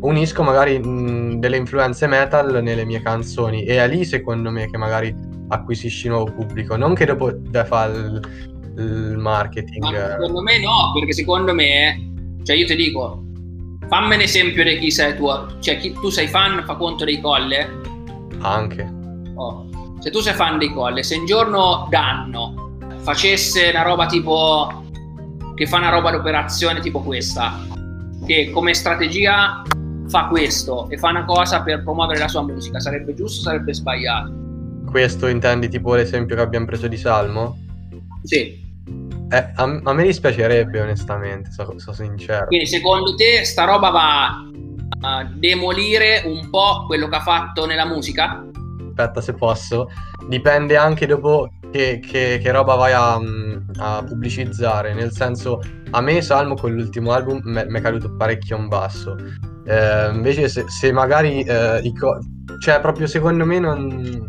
unisco 0.00 0.42
magari 0.42 0.78
mh, 0.78 1.40
delle 1.40 1.56
influenze 1.56 2.06
metal 2.06 2.62
nelle 2.62 2.84
mie 2.84 3.02
canzoni 3.02 3.64
e 3.64 3.78
è 3.78 3.88
lì 3.88 4.04
secondo 4.04 4.50
me 4.50 4.70
che 4.70 4.76
magari 4.76 5.14
acquisisci 5.48 6.08
nuovo 6.08 6.32
pubblico, 6.32 6.76
non 6.76 6.94
che 6.94 7.06
dopo 7.06 7.32
da 7.32 7.64
fare 7.64 7.92
il, 7.96 8.20
il 8.76 9.16
marketing. 9.18 9.82
Ma 9.82 10.10
secondo 10.10 10.42
me 10.42 10.58
no, 10.60 10.92
perché 10.94 11.12
secondo 11.12 11.54
me, 11.54 12.12
cioè 12.44 12.56
io 12.56 12.66
ti 12.66 12.76
dico, 12.76 13.24
fammi 13.88 14.14
un 14.14 14.20
esempio 14.20 14.62
di 14.64 14.78
chi 14.78 14.90
sei 14.90 15.16
tu. 15.16 15.26
Cioè, 15.60 15.78
chi, 15.78 15.92
tu 15.92 16.10
sei 16.10 16.28
fan, 16.28 16.62
fa 16.64 16.76
conto 16.76 17.04
dei 17.04 17.20
colle? 17.20 17.80
Anche. 18.40 18.92
Oh. 19.34 19.66
Se 20.00 20.10
tu 20.10 20.20
sei 20.20 20.34
fan 20.34 20.58
dei 20.58 20.72
colle, 20.72 21.02
se 21.02 21.16
un 21.16 21.26
giorno 21.26 21.88
danno 21.90 22.76
facesse 22.98 23.70
una 23.70 23.82
roba 23.82 24.06
tipo 24.06 24.84
che 25.54 25.66
fa 25.66 25.78
una 25.78 25.90
roba 25.90 26.12
d'operazione 26.12 26.80
tipo 26.80 27.00
questa, 27.00 27.58
che 28.24 28.50
come 28.52 28.74
strategia 28.74 29.62
fa 30.08 30.28
questo 30.28 30.88
e 30.88 30.96
fa 30.96 31.08
una 31.08 31.24
cosa 31.24 31.62
per 31.62 31.82
promuovere 31.82 32.20
la 32.20 32.28
sua 32.28 32.42
musica, 32.42 32.78
sarebbe 32.78 33.14
giusto 33.14 33.40
o 33.40 33.42
sarebbe 33.42 33.74
sbagliato? 33.74 34.32
Questo 34.88 35.26
intendi 35.26 35.68
tipo 35.68 35.94
l'esempio 35.94 36.36
che 36.36 36.42
abbiamo 36.42 36.66
preso 36.66 36.86
di 36.86 36.96
Salmo? 36.96 37.58
Sì. 38.22 38.66
Eh, 39.30 39.52
a, 39.54 39.80
a, 39.82 39.92
me 39.92 40.02
dispiacerebbe 40.04 40.80
onestamente, 40.80 41.50
sono 41.50 41.78
so 41.78 41.92
sincero. 41.92 42.46
Quindi 42.46 42.66
secondo 42.66 43.14
te 43.14 43.44
sta 43.44 43.64
roba 43.64 43.90
va 43.90 44.26
a 45.00 45.24
demolire 45.24 46.22
un 46.24 46.48
po' 46.48 46.84
quello 46.86 47.08
che 47.08 47.16
ha 47.16 47.20
fatto 47.20 47.66
nella 47.66 47.84
musica? 47.84 48.44
Aspetta 48.88 49.20
se 49.20 49.34
posso. 49.34 49.90
Dipende 50.28 50.76
anche 50.76 51.06
dopo 51.06 51.50
che, 51.70 52.00
che, 52.00 52.40
che 52.42 52.50
roba 52.50 52.74
vai 52.74 52.92
a, 52.92 53.20
a, 53.76 54.02
pubblicizzare. 54.02 54.94
Nel 54.94 55.12
senso, 55.12 55.60
a 55.90 56.00
me 56.00 56.22
Salmo 56.22 56.54
con 56.54 56.72
l'ultimo 56.72 57.12
album 57.12 57.40
mi 57.44 57.78
è 57.78 57.80
caduto 57.80 58.16
parecchio 58.16 58.56
un 58.56 58.68
basso. 58.68 59.14
Eh, 59.66 60.10
invece 60.10 60.48
se, 60.48 60.64
se 60.68 60.90
magari... 60.90 61.42
Eh, 61.42 61.92
co- 61.98 62.18
cioè 62.60 62.80
proprio 62.80 63.06
secondo 63.06 63.44
me 63.44 63.58
non... 63.58 64.28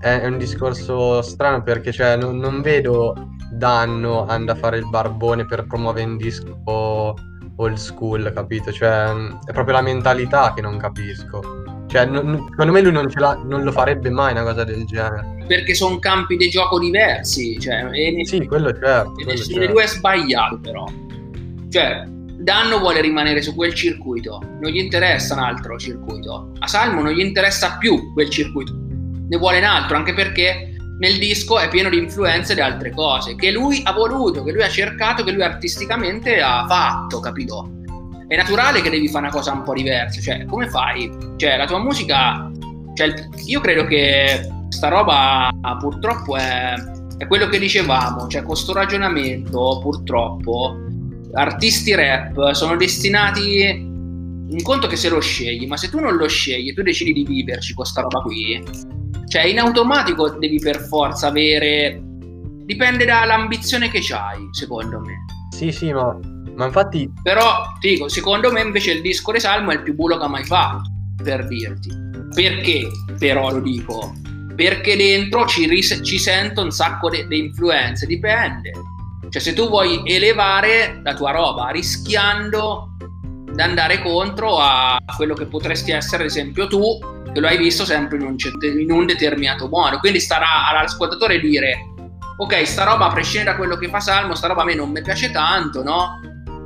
È, 0.00 0.20
è 0.20 0.26
un 0.26 0.38
discorso 0.38 1.22
strano 1.22 1.62
perché 1.62 1.90
cioè, 1.92 2.16
non, 2.16 2.36
non 2.36 2.60
vedo 2.60 3.14
danno 3.50 4.26
andare 4.26 4.58
a 4.58 4.60
fare 4.60 4.78
il 4.78 4.88
barbone 4.88 5.46
per 5.46 5.66
promuovere 5.66 6.06
un 6.06 6.16
disco 6.16 6.60
old 7.56 7.76
school, 7.76 8.30
capito? 8.34 8.72
Cioè, 8.72 9.10
è 9.44 9.52
proprio 9.52 9.74
la 9.74 9.82
mentalità 9.82 10.52
che 10.54 10.60
non 10.60 10.78
capisco. 10.78 11.86
Cioè, 11.88 12.04
non, 12.04 12.46
secondo 12.50 12.72
me 12.72 12.82
lui 12.82 12.92
non, 12.92 13.08
non, 13.44 13.62
lo 13.62 13.72
farebbe 13.72 14.10
mai 14.10 14.32
una 14.32 14.42
cosa 14.42 14.62
del 14.64 14.84
genere. 14.84 15.44
Perché 15.46 15.74
sono 15.74 15.98
campi 15.98 16.36
di 16.36 16.50
gioco 16.50 16.78
diversi. 16.78 17.58
Cioè, 17.58 17.88
e 17.92 18.26
sì, 18.26 18.46
quello 18.46 18.72
certo. 18.72 19.14
E 19.18 19.24
nessuno 19.24 19.58
dei 19.58 19.68
due 19.68 19.84
è 19.84 19.86
sbagliato, 19.86 20.58
però. 20.60 20.84
Cioè, 21.70 22.04
Danno 22.40 22.78
vuole 22.78 23.00
rimanere 23.00 23.42
su 23.42 23.54
quel 23.54 23.74
circuito, 23.74 24.40
non 24.60 24.70
gli 24.70 24.78
interessa 24.78 25.34
un 25.34 25.40
altro 25.40 25.76
circuito. 25.76 26.52
A 26.60 26.66
Salmo 26.68 27.02
non 27.02 27.12
gli 27.12 27.20
interessa 27.20 27.78
più 27.78 28.12
quel 28.12 28.30
circuito, 28.30 28.72
ne 28.74 29.36
vuole 29.36 29.58
un 29.58 29.64
altro, 29.64 29.96
anche 29.96 30.14
perché 30.14 30.67
nel 30.98 31.18
disco 31.18 31.58
è 31.58 31.68
pieno 31.68 31.88
di 31.88 31.98
influenze 31.98 32.54
di 32.54 32.60
altre 32.60 32.90
cose, 32.90 33.36
che 33.36 33.50
lui 33.50 33.80
ha 33.84 33.92
voluto, 33.92 34.42
che 34.42 34.52
lui 34.52 34.62
ha 34.62 34.68
cercato, 34.68 35.22
che 35.22 35.32
lui 35.32 35.42
artisticamente 35.42 36.40
ha 36.40 36.66
fatto, 36.66 37.20
capito? 37.20 37.70
È 38.26 38.36
naturale 38.36 38.82
che 38.82 38.90
devi 38.90 39.08
fare 39.08 39.26
una 39.26 39.34
cosa 39.34 39.52
un 39.52 39.62
po' 39.62 39.74
diversa, 39.74 40.20
cioè 40.20 40.44
come 40.44 40.68
fai? 40.68 41.10
Cioè 41.36 41.56
la 41.56 41.66
tua 41.66 41.78
musica, 41.78 42.50
cioè, 42.94 43.14
io 43.46 43.60
credo 43.60 43.84
che 43.86 44.48
sta 44.68 44.88
roba 44.88 45.50
purtroppo 45.78 46.36
è, 46.36 46.74
è 47.16 47.26
quello 47.26 47.46
che 47.46 47.58
dicevamo, 47.58 48.26
cioè 48.26 48.42
con 48.42 48.56
sto 48.56 48.72
ragionamento 48.72 49.78
purtroppo 49.80 50.76
artisti 51.32 51.94
rap 51.94 52.52
sono 52.52 52.76
destinati 52.76 53.86
un 54.50 54.62
conto 54.62 54.86
che 54.86 54.96
se 54.96 55.08
lo 55.08 55.20
scegli, 55.20 55.66
ma 55.66 55.76
se 55.76 55.90
tu 55.90 56.00
non 56.00 56.16
lo 56.16 56.26
scegli, 56.26 56.72
tu 56.72 56.82
decidi 56.82 57.12
di 57.12 57.24
viverci 57.24 57.74
con 57.74 57.84
sta 57.84 58.00
roba 58.00 58.20
qui, 58.20 58.62
cioè, 59.28 59.42
in 59.42 59.58
automatico 59.58 60.30
devi 60.30 60.58
per 60.58 60.80
forza 60.80 61.28
avere. 61.28 62.00
Dipende 62.64 63.04
dall'ambizione 63.04 63.90
che 63.90 64.02
hai, 64.12 64.48
secondo 64.52 65.00
me. 65.00 65.24
Sì, 65.50 65.70
sì, 65.70 65.92
ma, 65.92 66.18
ma 66.54 66.66
infatti. 66.66 67.10
Però, 67.22 67.62
ti 67.80 67.90
dico, 67.90 68.08
secondo 68.08 68.50
me 68.50 68.60
invece 68.60 68.92
il 68.92 69.00
disco 69.00 69.32
di 69.32 69.40
Salmo 69.40 69.70
è 69.70 69.74
il 69.74 69.82
più 69.82 69.94
bulo 69.94 70.18
che 70.18 70.24
ha 70.24 70.28
mai 70.28 70.44
fatto, 70.44 70.90
per 71.22 71.46
dirti. 71.46 71.90
Perché, 72.34 72.86
però, 73.18 73.50
lo 73.50 73.60
dico? 73.60 74.14
Perché 74.54 74.96
dentro 74.96 75.46
ci, 75.46 75.66
ris- 75.66 76.00
ci 76.02 76.18
sento 76.18 76.62
un 76.62 76.70
sacco 76.70 77.10
di 77.10 77.26
influenze, 77.38 78.06
dipende. 78.06 78.72
Cioè, 79.30 79.42
se 79.42 79.52
tu 79.52 79.68
vuoi 79.68 80.02
elevare 80.04 81.00
la 81.02 81.14
tua 81.14 81.32
roba 81.32 81.68
rischiando 81.68 82.96
di 83.52 83.60
andare 83.60 84.00
contro 84.02 84.58
a 84.58 84.98
quello 85.16 85.34
che 85.34 85.46
potresti 85.46 85.90
essere, 85.90 86.24
ad 86.24 86.28
esempio, 86.28 86.66
tu 86.66 86.98
che 87.32 87.40
lo 87.40 87.46
hai 87.46 87.58
visto 87.58 87.84
sempre 87.84 88.16
in 88.16 88.24
un, 88.24 88.36
in 88.78 88.90
un 88.90 89.06
determinato 89.06 89.68
modo. 89.68 89.98
Quindi 89.98 90.20
starà 90.20 90.68
all'ascoltatore 90.68 91.40
dire, 91.40 91.78
ok, 92.36 92.66
sta 92.66 92.84
roba 92.84 93.06
a 93.06 93.12
prescindere 93.12 93.52
da 93.52 93.56
quello 93.56 93.76
che 93.76 93.88
fa 93.88 94.00
Salmo, 94.00 94.34
sta 94.34 94.48
roba 94.48 94.62
a 94.62 94.64
me 94.64 94.74
non 94.74 94.90
mi 94.90 95.02
piace 95.02 95.30
tanto, 95.30 95.82
no? 95.82 96.20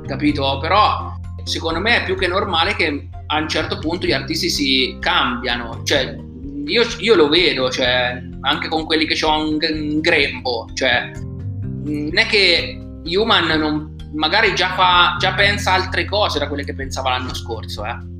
Capito? 0.07 0.59
Però 0.59 1.15
secondo 1.43 1.79
me 1.79 2.01
è 2.01 2.03
più 2.03 2.15
che 2.15 2.27
normale 2.27 2.75
che 2.75 3.09
a 3.25 3.37
un 3.37 3.49
certo 3.49 3.79
punto 3.79 4.05
gli 4.05 4.11
artisti 4.11 4.49
si 4.49 4.97
cambiano. 4.99 5.81
Cioè, 5.83 6.17
io, 6.65 6.83
io 6.99 7.15
lo 7.15 7.27
vedo, 7.27 7.69
cioè, 7.69 8.21
anche 8.41 8.67
con 8.67 8.85
quelli 8.85 9.05
che 9.05 9.23
ho 9.25 9.37
un, 9.37 9.57
un 9.61 9.99
grembo, 9.99 10.69
cioè, 10.73 11.11
non 11.13 12.17
è 12.17 12.25
che 12.27 12.79
Human 13.05 13.47
non, 13.59 13.95
magari 14.13 14.53
già, 14.55 14.73
fa, 14.73 15.15
già 15.19 15.33
pensa 15.33 15.73
altre 15.73 16.05
cose 16.05 16.39
da 16.39 16.47
quelle 16.47 16.63
che 16.63 16.73
pensava 16.73 17.09
l'anno 17.09 17.33
scorso, 17.33 17.83
eh 17.85 18.12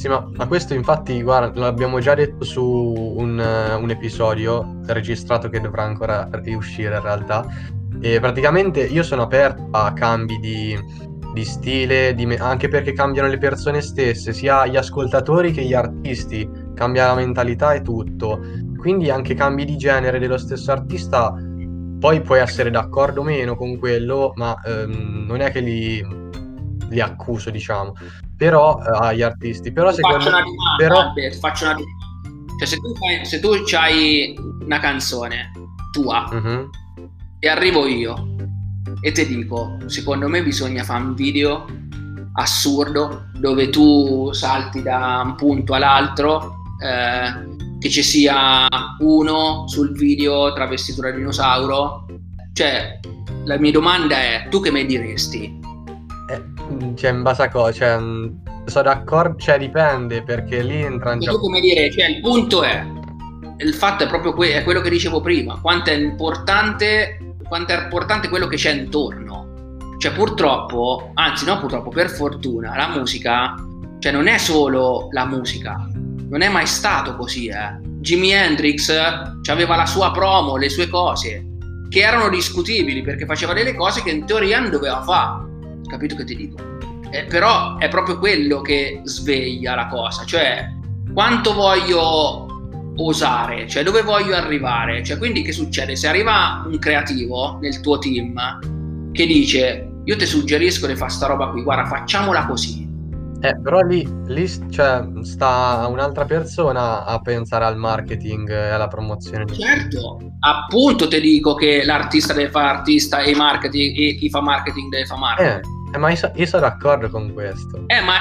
sì, 0.00 0.08
ma, 0.08 0.26
ma, 0.34 0.46
questo 0.46 0.72
infatti, 0.72 1.20
guarda, 1.20 1.60
l'abbiamo 1.60 1.98
già 1.98 2.14
detto 2.14 2.42
su 2.42 2.64
un, 2.64 3.38
un, 3.38 3.90
episodio 3.90 4.80
registrato 4.86 5.50
che 5.50 5.60
dovrà 5.60 5.82
ancora 5.82 6.26
riuscire 6.42 6.96
in 6.96 7.02
realtà. 7.02 7.46
E 8.00 8.18
praticamente 8.18 8.82
io 8.82 9.02
sono 9.02 9.24
aperto 9.24 9.68
a 9.72 9.92
cambi 9.92 10.38
di, 10.38 10.74
di 11.34 11.44
stile, 11.44 12.14
di 12.14 12.24
me- 12.24 12.38
anche 12.38 12.68
perché 12.68 12.94
cambiano 12.94 13.28
le 13.28 13.36
persone 13.36 13.82
stesse, 13.82 14.32
sia 14.32 14.64
gli 14.64 14.76
ascoltatori 14.78 15.52
che 15.52 15.64
gli 15.64 15.74
artisti, 15.74 16.48
cambia 16.72 17.08
la 17.08 17.16
mentalità 17.16 17.74
e 17.74 17.82
tutto. 17.82 18.40
Quindi 18.78 19.10
anche 19.10 19.34
cambi 19.34 19.66
di 19.66 19.76
genere 19.76 20.18
dello 20.18 20.38
stesso 20.38 20.72
artista, 20.72 21.34
poi 21.98 22.22
puoi 22.22 22.40
essere 22.40 22.70
d'accordo 22.70 23.20
o 23.20 23.24
meno 23.24 23.54
con 23.54 23.78
quello, 23.78 24.32
ma 24.36 24.58
ehm, 24.64 25.26
non 25.28 25.42
è 25.42 25.50
che 25.50 25.60
li, 25.60 26.02
li 26.88 27.00
accuso, 27.02 27.50
diciamo 27.50 27.92
però 28.40 28.78
uh, 28.78 29.02
agli 29.02 29.20
artisti. 29.20 29.70
Però 29.70 29.92
secondo 29.92 30.16
faccio 30.16 30.28
una 30.30 30.42
domanda, 30.42 30.76
però... 30.78 31.00
Albert, 31.00 31.38
faccio 31.38 31.64
una 31.64 31.74
domanda. 31.74 31.98
Cioè, 32.58 32.66
se 32.66 32.76
tu, 32.76 32.94
fai, 32.94 33.24
se 33.26 33.40
tu 33.40 33.50
hai 33.76 34.38
una 34.64 34.78
canzone 34.80 35.50
tua 35.92 36.28
uh-huh. 36.30 36.70
e 37.38 37.48
arrivo 37.48 37.86
io 37.86 38.36
e 39.02 39.12
ti 39.12 39.26
dico, 39.26 39.76
secondo 39.86 40.28
me 40.28 40.42
bisogna 40.42 40.82
fare 40.84 41.02
un 41.02 41.14
video 41.14 41.66
assurdo 42.34 43.26
dove 43.34 43.70
tu 43.70 44.30
salti 44.32 44.82
da 44.82 45.22
un 45.24 45.34
punto 45.36 45.74
all'altro, 45.74 46.56
eh, 46.82 47.78
che 47.78 47.88
ci 47.90 48.02
sia 48.02 48.68
uno 49.00 49.66
sul 49.68 49.92
video 49.92 50.52
travestito 50.52 51.02
da 51.02 51.10
dinosauro. 51.10 52.06
Cioè, 52.52 53.00
la 53.44 53.58
mia 53.58 53.72
domanda 53.72 54.16
è, 54.16 54.48
tu 54.50 54.60
che 54.60 54.70
mi 54.70 54.84
diresti? 54.84 55.59
Cioè, 56.94 57.10
in 57.10 57.22
base 57.22 57.42
a 57.42 57.48
cosa? 57.48 57.72
Cioè, 57.72 57.98
mm, 57.98 58.26
sono 58.66 58.84
d'accordo, 58.84 59.36
cioè 59.38 59.58
dipende 59.58 60.22
perché 60.22 60.62
lì 60.62 60.82
entra 60.82 61.12
in 61.12 61.20
gioco. 61.20 61.40
come 61.40 61.60
dire, 61.60 61.90
cioè, 61.90 62.06
il 62.06 62.20
punto 62.20 62.62
è, 62.62 62.84
il 63.58 63.74
fatto 63.74 64.04
è 64.04 64.06
proprio 64.06 64.32
que- 64.32 64.54
è 64.54 64.62
quello 64.62 64.80
che 64.80 64.90
dicevo 64.90 65.20
prima, 65.20 65.58
quanto 65.60 65.90
è 65.90 65.94
importante, 65.94 67.34
quanto 67.46 67.72
è 67.72 67.82
importante 67.82 68.28
quello 68.28 68.46
che 68.46 68.56
c'è 68.56 68.72
intorno. 68.72 69.76
Cioè, 69.98 70.12
purtroppo, 70.12 71.10
anzi, 71.14 71.44
no, 71.44 71.58
purtroppo, 71.58 71.90
per 71.90 72.08
fortuna, 72.08 72.74
la 72.76 72.88
musica, 72.88 73.54
cioè, 73.98 74.12
non 74.12 74.28
è 74.28 74.38
solo 74.38 75.08
la 75.10 75.26
musica, 75.26 75.88
non 75.94 76.40
è 76.40 76.48
mai 76.48 76.66
stato 76.66 77.16
così, 77.16 77.48
eh. 77.48 77.88
Jimi 78.00 78.32
Hendrix 78.32 78.90
aveva 79.46 79.76
la 79.76 79.84
sua 79.84 80.10
promo, 80.10 80.56
le 80.56 80.70
sue 80.70 80.88
cose, 80.88 81.44
che 81.90 82.00
erano 82.00 82.30
discutibili 82.30 83.02
perché 83.02 83.26
faceva 83.26 83.52
delle 83.52 83.74
cose 83.74 84.02
che 84.02 84.10
in 84.10 84.24
teoria 84.24 84.58
non 84.60 84.70
doveva 84.70 85.02
fare 85.02 85.49
capito 85.90 86.14
che 86.16 86.24
ti 86.24 86.36
dico? 86.36 86.56
Eh, 87.10 87.24
però 87.24 87.76
è 87.76 87.88
proprio 87.88 88.18
quello 88.18 88.60
che 88.60 89.00
sveglia 89.04 89.74
la 89.74 89.88
cosa, 89.88 90.24
cioè 90.24 90.70
quanto 91.12 91.52
voglio 91.52 92.46
osare, 92.96 93.66
cioè 93.68 93.82
dove 93.82 94.02
voglio 94.02 94.34
arrivare, 94.34 95.02
cioè 95.02 95.18
quindi 95.18 95.42
che 95.42 95.52
succede? 95.52 95.96
Se 95.96 96.06
arriva 96.06 96.62
un 96.66 96.78
creativo 96.78 97.58
nel 97.60 97.80
tuo 97.80 97.98
team 97.98 98.38
che 99.12 99.26
dice 99.26 99.90
io 100.04 100.16
ti 100.16 100.26
suggerisco 100.26 100.86
di 100.86 100.94
fare 100.94 101.10
sta 101.10 101.26
roba 101.26 101.48
qui, 101.48 101.62
guarda 101.62 101.86
facciamola 101.86 102.46
così. 102.46 102.88
Eh, 103.42 103.58
però 103.58 103.80
lì, 103.80 104.06
lì 104.26 104.46
cioè, 104.70 105.02
sta 105.22 105.86
un'altra 105.88 106.26
persona 106.26 107.06
a 107.06 107.18
pensare 107.20 107.64
al 107.64 107.78
marketing 107.78 108.50
e 108.50 108.68
alla 108.68 108.86
promozione. 108.86 109.46
Certo, 109.46 110.18
appunto 110.40 111.08
ti 111.08 111.20
dico 111.20 111.54
che 111.54 111.84
l'artista 111.84 112.34
deve 112.34 112.50
fare 112.50 112.68
artista 112.68 113.20
e, 113.20 113.34
marketing, 113.34 113.96
e 113.96 114.14
chi 114.16 114.28
fa 114.28 114.42
marketing 114.42 114.90
deve 114.90 115.06
fare 115.06 115.20
marketing. 115.20 115.64
Eh 115.64 115.79
eh, 115.92 115.98
ma 115.98 116.10
io, 116.10 116.16
so, 116.16 116.30
io, 116.34 116.46
sono 116.46 116.62
d'accordo 116.62 117.10
con 117.10 117.32
questo. 117.32 117.84
Eh, 117.86 118.00
ma 118.00 118.16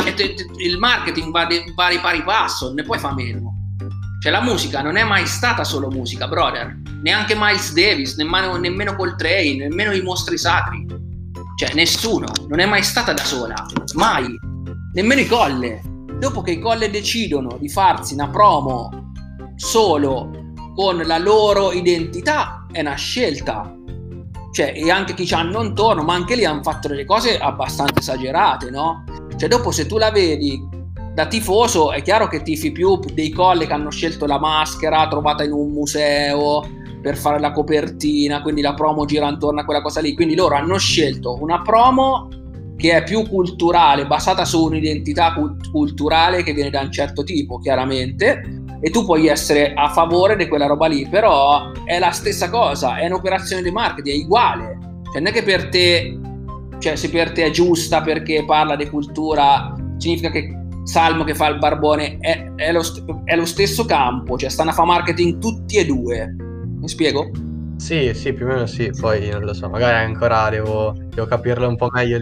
il 0.58 0.78
marketing 0.78 1.32
va 1.32 1.46
di 1.46 1.62
pari 1.76 2.00
pari 2.00 2.24
passo, 2.24 2.74
ne 2.74 2.84
puoi 2.84 2.98
fare 3.00 3.16
meno. 3.16 3.54
Cioè, 4.22 4.32
la 4.32 4.42
musica 4.42 4.82
non 4.82 4.98
è 4.98 5.04
mai 5.04 5.26
stata 5.26 5.64
solo 5.64 5.90
musica, 5.90 6.28
brother. 6.28 6.78
Neanche 7.02 7.36
Miles 7.38 7.72
Davis, 7.74 8.18
nemmeno, 8.18 8.58
nemmeno 8.58 8.96
Coltrane, 8.96 9.68
nemmeno 9.68 9.94
i 9.94 10.02
mostri 10.02 10.38
sacri. 10.38 10.86
Cioè, 11.56 11.74
nessuno. 11.74 12.26
Non 12.50 12.60
è 12.60 12.66
mai 12.66 12.84
stata 12.84 13.14
da 13.14 13.24
sola. 13.24 13.56
Mai. 13.94 14.38
nemmeno 14.94 15.22
i 15.22 15.28
colle. 15.28 15.82
Dopo 16.20 16.42
che 16.42 16.52
i 16.52 16.60
colle 16.60 16.90
decidono 16.90 17.58
di 17.60 17.70
farsi 17.70 18.14
una 18.14 18.28
promo 18.28 19.14
solo 19.56 20.32
con 20.76 20.98
la 20.98 21.18
loro 21.18 21.72
identità, 21.72 22.66
è 22.72 22.82
una 22.82 22.96
scelta. 22.96 23.74
Cioè, 24.52 24.74
e 24.76 24.90
anche 24.90 25.14
chi 25.14 25.26
ci 25.26 25.34
hanno 25.34 25.64
intorno, 25.64 26.04
ma 26.04 26.14
anche 26.14 26.36
lì 26.36 26.44
hanno 26.44 26.64
fatto 26.64 26.88
delle 26.88 27.06
cose 27.06 27.38
abbastanza 27.38 28.00
esagerate, 28.00 28.70
no? 28.70 29.04
Cioè, 29.38 29.48
dopo 29.48 29.72
se 29.72 29.86
tu 29.86 29.98
la 29.98 30.12
vedi 30.12 30.60
da 31.14 31.28
tifoso, 31.28 31.92
è 31.92 32.02
chiaro 32.02 32.28
che 32.28 32.42
tifi 32.42 32.72
più 32.72 33.00
dei 33.14 33.30
colle 33.30 33.68
che 33.68 33.74
hanno 33.74 33.92
scelto 33.92 34.26
la 34.26 34.40
maschera 34.40 35.08
trovata 35.08 35.44
in 35.44 35.52
un 35.52 35.72
museo 35.72 36.64
per 37.02 37.16
fare 37.16 37.40
la 37.40 37.52
copertina, 37.52 38.42
quindi 38.42 38.62
la 38.62 38.74
promo 38.74 39.06
gira 39.06 39.28
intorno 39.28 39.62
a 39.62 39.66
quella 39.66 39.82
cosa 39.82 40.02
lì. 40.02 40.14
Quindi 40.14 40.36
loro 40.36 40.56
hanno 40.56 40.78
scelto 40.78 41.38
una 41.42 41.62
promo 41.62 42.28
che 42.76 42.96
è 42.96 43.04
più 43.04 43.28
culturale, 43.28 44.08
basata 44.08 44.46
su 44.46 44.64
un'identità 44.64 45.34
cult- 45.34 45.70
culturale 45.70 46.44
che 46.44 46.54
viene 46.54 46.70
da 46.70 46.80
un 46.80 46.92
certo 46.92 47.24
tipo, 47.24 47.58
chiaramente, 47.58 48.59
e 48.82 48.90
tu 48.90 49.06
puoi 49.06 49.28
essere 49.28 49.74
a 49.74 49.90
favore 49.90 50.36
di 50.36 50.48
quella 50.48 50.68
roba 50.68 50.88
lì, 50.88 51.08
però 51.08 51.72
è 51.84 52.00
la 52.00 52.12
stessa 52.12 52.50
cosa, 52.50 52.98
è 52.98 53.06
un'operazione 53.06 53.62
di 53.62 53.72
marketing, 53.72 54.22
è 54.22 54.24
uguale. 54.24 54.78
Cioè, 55.12 55.22
non 55.22 55.28
è 55.28 55.32
che 55.32 55.44
per 55.44 55.70
te, 55.70 56.18
cioè 56.80 56.96
se 56.96 57.10
per 57.10 57.32
te 57.32 57.46
è 57.46 57.50
giusta 57.50 58.02
perché 58.02 58.46
parla 58.46 58.76
di 58.76 58.90
cultura, 58.90 59.74
significa 59.98 60.30
che 60.30 60.56
Salmo 60.84 61.24
che 61.24 61.36
fa 61.36 61.48
il 61.48 61.60
barbone 61.60 62.18
è, 62.20 62.52
è, 62.56 62.72
lo, 62.72 62.82
è 63.26 63.36
lo, 63.36 63.46
stesso 63.46 63.86
campo, 63.86 64.38
cioè 64.38 64.50
stanno 64.50 64.72
a 64.72 64.74
fare 64.74 64.88
marketing 64.88 65.40
tutti 65.40 65.78
e 65.78 65.86
due. 65.86 66.36
Mi 66.36 66.88
spiego? 66.88 67.30
Sì, 67.78 68.14
sì, 68.14 68.34
più 68.34 68.46
o 68.46 68.48
meno 68.48 68.66
sì, 68.66 68.90
poi 69.00 69.30
non 69.30 69.44
lo 69.44 69.54
so, 69.54 69.70
magari 69.70 70.04
ancora 70.04 70.50
devo, 70.50 70.96
devo 70.98 71.28
capirlo 71.28 71.68
un 71.68 71.76
po' 71.76 71.90
meglio. 71.92 72.20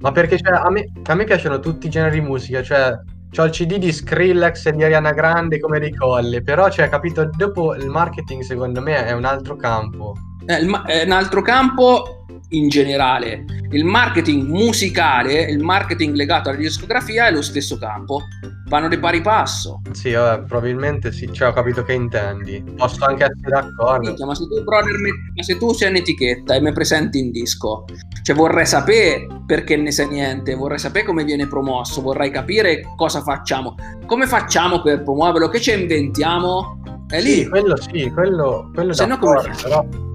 Ma 0.00 0.12
perché 0.12 0.36
cioè, 0.36 0.52
a, 0.52 0.70
me, 0.70 0.92
a 1.04 1.14
me 1.14 1.24
piacciono 1.24 1.60
tutti 1.60 1.86
i 1.86 1.90
generi 1.90 2.20
di 2.20 2.26
musica, 2.26 2.62
cioè 2.62 2.98
C'ho 3.34 3.44
il 3.44 3.50
CD 3.50 3.78
di 3.78 3.90
Skrillex 3.90 4.66
e 4.66 4.72
di 4.72 4.84
Ariana 4.84 5.12
Grande 5.12 5.58
come 5.58 5.78
dei 5.78 5.94
colli, 5.94 6.42
però, 6.42 6.68
cioè, 6.68 6.90
capito, 6.90 7.30
dopo 7.34 7.74
il 7.74 7.88
marketing 7.88 8.42
secondo 8.42 8.82
me 8.82 9.06
è 9.06 9.12
un 9.12 9.24
altro 9.24 9.56
campo. 9.56 10.14
È, 10.44 10.58
è 10.58 11.04
un 11.04 11.12
altro 11.12 11.40
campo 11.40 12.21
in 12.50 12.68
generale. 12.68 13.44
Il 13.70 13.84
marketing 13.84 14.46
musicale, 14.48 15.42
il 15.42 15.62
marketing 15.62 16.14
legato 16.14 16.50
alla 16.50 16.58
discografia 16.58 17.26
è 17.26 17.32
lo 17.32 17.42
stesso 17.42 17.78
campo. 17.78 18.22
Vanno 18.68 18.88
di 18.88 18.98
pari 18.98 19.20
passo. 19.20 19.80
Sì, 19.92 20.12
vabbè, 20.12 20.46
probabilmente 20.46 21.12
sì, 21.12 21.30
cioè 21.32 21.48
ho 21.48 21.52
capito 21.52 21.82
che 21.82 21.92
intendi. 21.92 22.62
Posso 22.76 23.04
anche 23.04 23.24
essere 23.24 23.50
d'accordo. 23.50 24.08
Minchia, 24.08 24.26
ma 24.26 24.34
se 24.34 24.46
tu, 24.46 24.62
brother, 24.62 24.94
ma 25.34 25.42
se 25.42 25.58
tu 25.58 25.72
sei 25.72 25.90
un'etichetta 25.90 26.54
e 26.54 26.60
mi 26.60 26.72
presenti 26.72 27.18
in 27.18 27.30
disco, 27.30 27.84
cioè 28.22 28.36
vorrei 28.36 28.66
sapere 28.66 29.26
perché 29.46 29.76
ne 29.76 29.90
sai 29.90 30.08
niente, 30.08 30.54
vorrei 30.54 30.78
sapere 30.78 31.04
come 31.04 31.24
viene 31.24 31.46
promosso, 31.46 32.00
vorrei 32.00 32.30
capire 32.30 32.82
cosa 32.96 33.20
facciamo. 33.20 33.74
Come 34.06 34.26
facciamo 34.26 34.80
per 34.80 35.02
promuoverlo? 35.02 35.48
Che 35.48 35.60
ci 35.60 35.72
inventiamo? 35.72 36.80
È 37.08 37.20
lì. 37.20 37.42
Sì, 37.42 37.48
quello 37.48 37.76
sì, 37.76 38.10
quello, 38.10 38.70
quello 38.72 38.92
se 38.92 39.06
no 39.06 39.18
come 39.18 39.50
però... 39.62 40.11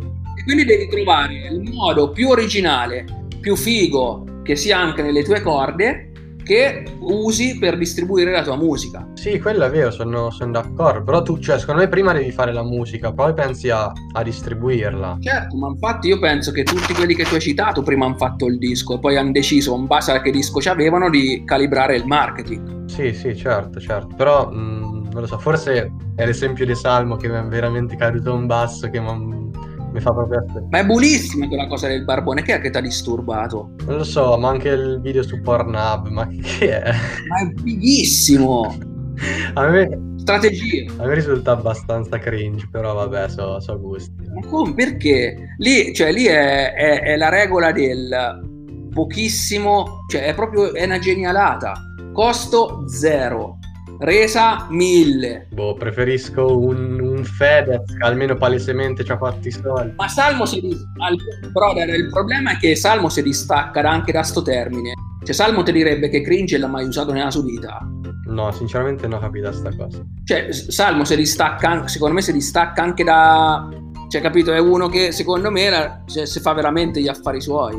Quindi 0.48 0.64
devi 0.64 0.88
trovare 0.88 1.34
il 1.52 1.62
modo 1.74 2.10
più 2.12 2.30
originale, 2.30 3.04
più 3.42 3.58
figo, 3.58 4.44
che 4.44 4.56
sia 4.56 4.80
anche 4.80 5.02
nelle 5.02 5.22
tue 5.22 5.42
corde, 5.42 6.10
che 6.42 6.86
usi 7.00 7.58
per 7.60 7.78
distribuire 7.78 8.32
la 8.32 8.44
tua 8.44 8.56
musica. 8.56 9.06
Sì, 9.16 9.42
quello 9.42 9.66
è 9.66 9.70
vero, 9.70 9.92
sono, 9.92 10.32
sono 10.32 10.52
d'accordo. 10.52 11.04
Però 11.04 11.22
tu, 11.22 11.38
cioè, 11.40 11.60
secondo 11.60 11.82
me 11.82 11.90
prima 11.90 12.14
devi 12.14 12.32
fare 12.32 12.54
la 12.54 12.64
musica, 12.64 13.12
poi 13.12 13.34
pensi 13.34 13.70
a, 13.70 13.92
a, 14.14 14.24
distribuirla. 14.24 15.18
Certo, 15.20 15.58
ma 15.58 15.68
infatti 15.68 16.08
io 16.08 16.18
penso 16.18 16.54
che 16.54 16.64
tutti 16.64 16.94
quelli 16.94 17.14
che 17.14 17.26
tu 17.26 17.34
hai 17.34 17.42
citato 17.42 17.82
prima 17.82 18.06
hanno 18.06 18.16
fatto 18.16 18.46
il 18.46 18.58
disco 18.58 18.96
e 18.96 19.00
poi 19.00 19.18
hanno 19.18 19.32
deciso, 19.32 19.76
in 19.76 19.86
base 19.86 20.14
a 20.14 20.22
che 20.22 20.32
disco 20.32 20.62
ci 20.62 20.70
avevano, 20.70 21.10
di 21.10 21.44
calibrare 21.44 21.98
il 21.98 22.06
marketing. 22.06 22.86
Sì, 22.86 23.12
sì, 23.12 23.36
certo, 23.36 23.82
certo. 23.82 24.16
Però, 24.16 24.50
mh, 24.50 24.56
mm, 24.56 24.92
non 25.12 25.22
lo 25.22 25.28
so, 25.28 25.38
forse 25.40 25.92
è 26.16 26.26
l'esempio 26.26 26.66
di 26.66 26.74
Salmo 26.74 27.18
che 27.18 27.28
mi 27.28 27.36
è 27.36 27.44
veramente 27.44 27.98
caduto 27.98 28.34
un 28.34 28.46
basso, 28.46 28.90
che 28.90 29.02
mi 29.02 29.47
mi 29.92 30.00
fa 30.00 30.12
proprio 30.14 30.40
aspetta. 30.40 30.66
Ma 30.70 30.80
è 30.80 30.86
buonissima 30.86 31.48
quella 31.48 31.68
cosa 31.68 31.88
del 31.88 32.04
barbone, 32.04 32.42
che 32.42 32.56
è 32.56 32.62
che 32.62 32.70
ti 32.70 32.78
ha 32.78 32.82
disturbato? 32.82 33.72
Non 33.86 33.98
lo 33.98 34.04
so, 34.04 34.38
ma 34.38 34.50
anche 34.50 34.70
il 34.70 35.00
video 35.02 35.24
su 35.24 35.42
Pornhub, 35.42 36.08
ma 36.08 36.28
che 36.28 36.82
è? 36.82 36.92
Ma 37.28 37.40
è 37.40 37.54
fighissimo! 37.62 38.78
a 39.54 39.68
me... 39.70 40.06
Strategia. 40.18 40.92
A 40.98 41.06
me 41.06 41.14
risulta 41.14 41.52
abbastanza 41.52 42.18
cringe, 42.18 42.68
però 42.70 42.94
vabbè, 42.94 43.30
so, 43.30 43.62
so 43.62 43.80
gusti. 43.80 44.12
Ma 44.34 44.46
come? 44.46 44.74
Perché? 44.74 45.56
Lì, 45.58 45.94
cioè, 45.94 46.12
lì 46.12 46.26
è, 46.26 46.74
è, 46.74 47.02
è 47.02 47.16
la 47.16 47.30
regola 47.30 47.72
del 47.72 48.90
pochissimo, 48.94 50.04
cioè 50.10 50.26
è 50.26 50.36
proprio 50.36 50.74
è 50.74 50.84
una 50.84 51.00
genialata. 51.00 51.74
Costo 52.12 52.84
zero 52.90 53.58
Resa 54.00 54.68
1000. 54.70 55.48
Boh, 55.54 55.74
preferisco 55.74 56.60
un, 56.60 57.00
un 57.18 57.26
Fedez 57.26 57.84
che 57.86 58.06
almeno 58.06 58.36
palesemente 58.36 59.04
ci 59.04 59.12
ha 59.12 59.18
fatti 59.18 59.52
soldi. 59.52 59.94
Ma 59.96 60.08
Salmo 60.08 60.46
si 60.46 60.62
distacca. 60.62 61.50
Brother, 61.52 61.90
il 61.90 62.10
problema 62.10 62.52
è 62.52 62.58
che 62.58 62.76
Salmo 62.76 63.10
si 63.10 63.22
distacca 63.22 63.82
anche 63.82 64.12
da 64.12 64.24
sto 64.24 64.42
termine. 64.42 64.94
Cioè, 65.24 65.34
Salmo 65.36 65.64
ti 65.64 65.72
direbbe 65.72 66.10
che 66.10 66.22
cringe 66.22 66.58
l'ha 66.58 66.68
mai 66.68 66.86
usato 66.86 67.12
nella 67.12 67.32
sua 67.32 67.44
vita. 67.44 67.80
No, 68.28 68.52
sinceramente 68.52 69.08
non 69.08 69.18
ho 69.18 69.22
capito 69.22 69.52
sta 69.52 69.76
cosa. 69.76 70.02
Cioè, 70.24 70.52
Salmo 70.52 71.04
si 71.04 71.16
distacca, 71.16 71.88
secondo 71.88 72.16
me 72.16 72.22
si 72.22 72.32
distacca 72.32 72.82
anche 72.82 73.04
da... 73.04 73.68
Cioè, 74.10 74.22
capito, 74.22 74.54
è 74.54 74.60
uno 74.60 74.88
che 74.88 75.12
secondo 75.12 75.52
me 75.52 75.70
la, 75.70 76.04
cioè, 76.06 76.26
si 76.26 76.40
fa 76.40 76.54
veramente 76.54 77.02
gli 77.02 77.10
affari 77.10 77.42
suoi, 77.42 77.76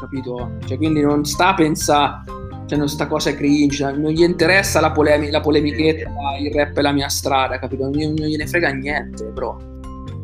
capito? 0.00 0.56
Cioè, 0.66 0.76
quindi 0.76 1.00
non 1.02 1.24
sta 1.24 1.48
a 1.48 1.54
pensare 1.54 2.22
cioè 2.68 2.86
sta 2.86 3.06
cosa 3.06 3.30
è 3.30 3.34
cringe, 3.34 3.90
non 3.92 4.10
gli 4.10 4.22
interessa 4.22 4.80
la, 4.80 4.92
polemi- 4.92 5.30
la 5.30 5.40
polemichetta, 5.40 6.10
il 6.38 6.52
rap 6.52 6.76
è 6.76 6.82
la 6.82 6.92
mia 6.92 7.08
strada, 7.08 7.58
capito? 7.58 7.84
Non, 7.84 7.92
non 7.92 8.26
gliene 8.26 8.46
frega 8.46 8.68
niente, 8.70 9.24
bro. 9.24 9.76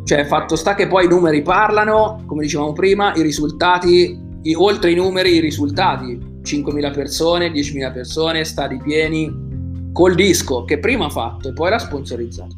Cioè, 0.04 0.26
fatto 0.26 0.54
sta 0.54 0.74
che 0.74 0.86
poi 0.86 1.06
i 1.06 1.08
numeri 1.08 1.40
parlano, 1.40 2.22
come 2.26 2.42
dicevamo 2.42 2.74
prima, 2.74 3.14
i 3.14 3.22
risultati, 3.22 4.20
i, 4.42 4.54
oltre 4.54 4.90
i 4.90 4.94
numeri, 4.94 5.36
i 5.36 5.40
risultati. 5.40 6.32
5.000 6.42 6.92
persone, 6.92 7.50
10.000 7.50 7.92
persone, 7.92 8.44
stadi 8.44 8.76
pieni, 8.76 9.90
col 9.92 10.14
disco 10.14 10.64
che 10.64 10.78
prima 10.78 11.06
ha 11.06 11.10
fatto 11.10 11.48
e 11.48 11.52
poi 11.54 11.70
l'ha 11.70 11.78
sponsorizzato. 11.78 12.54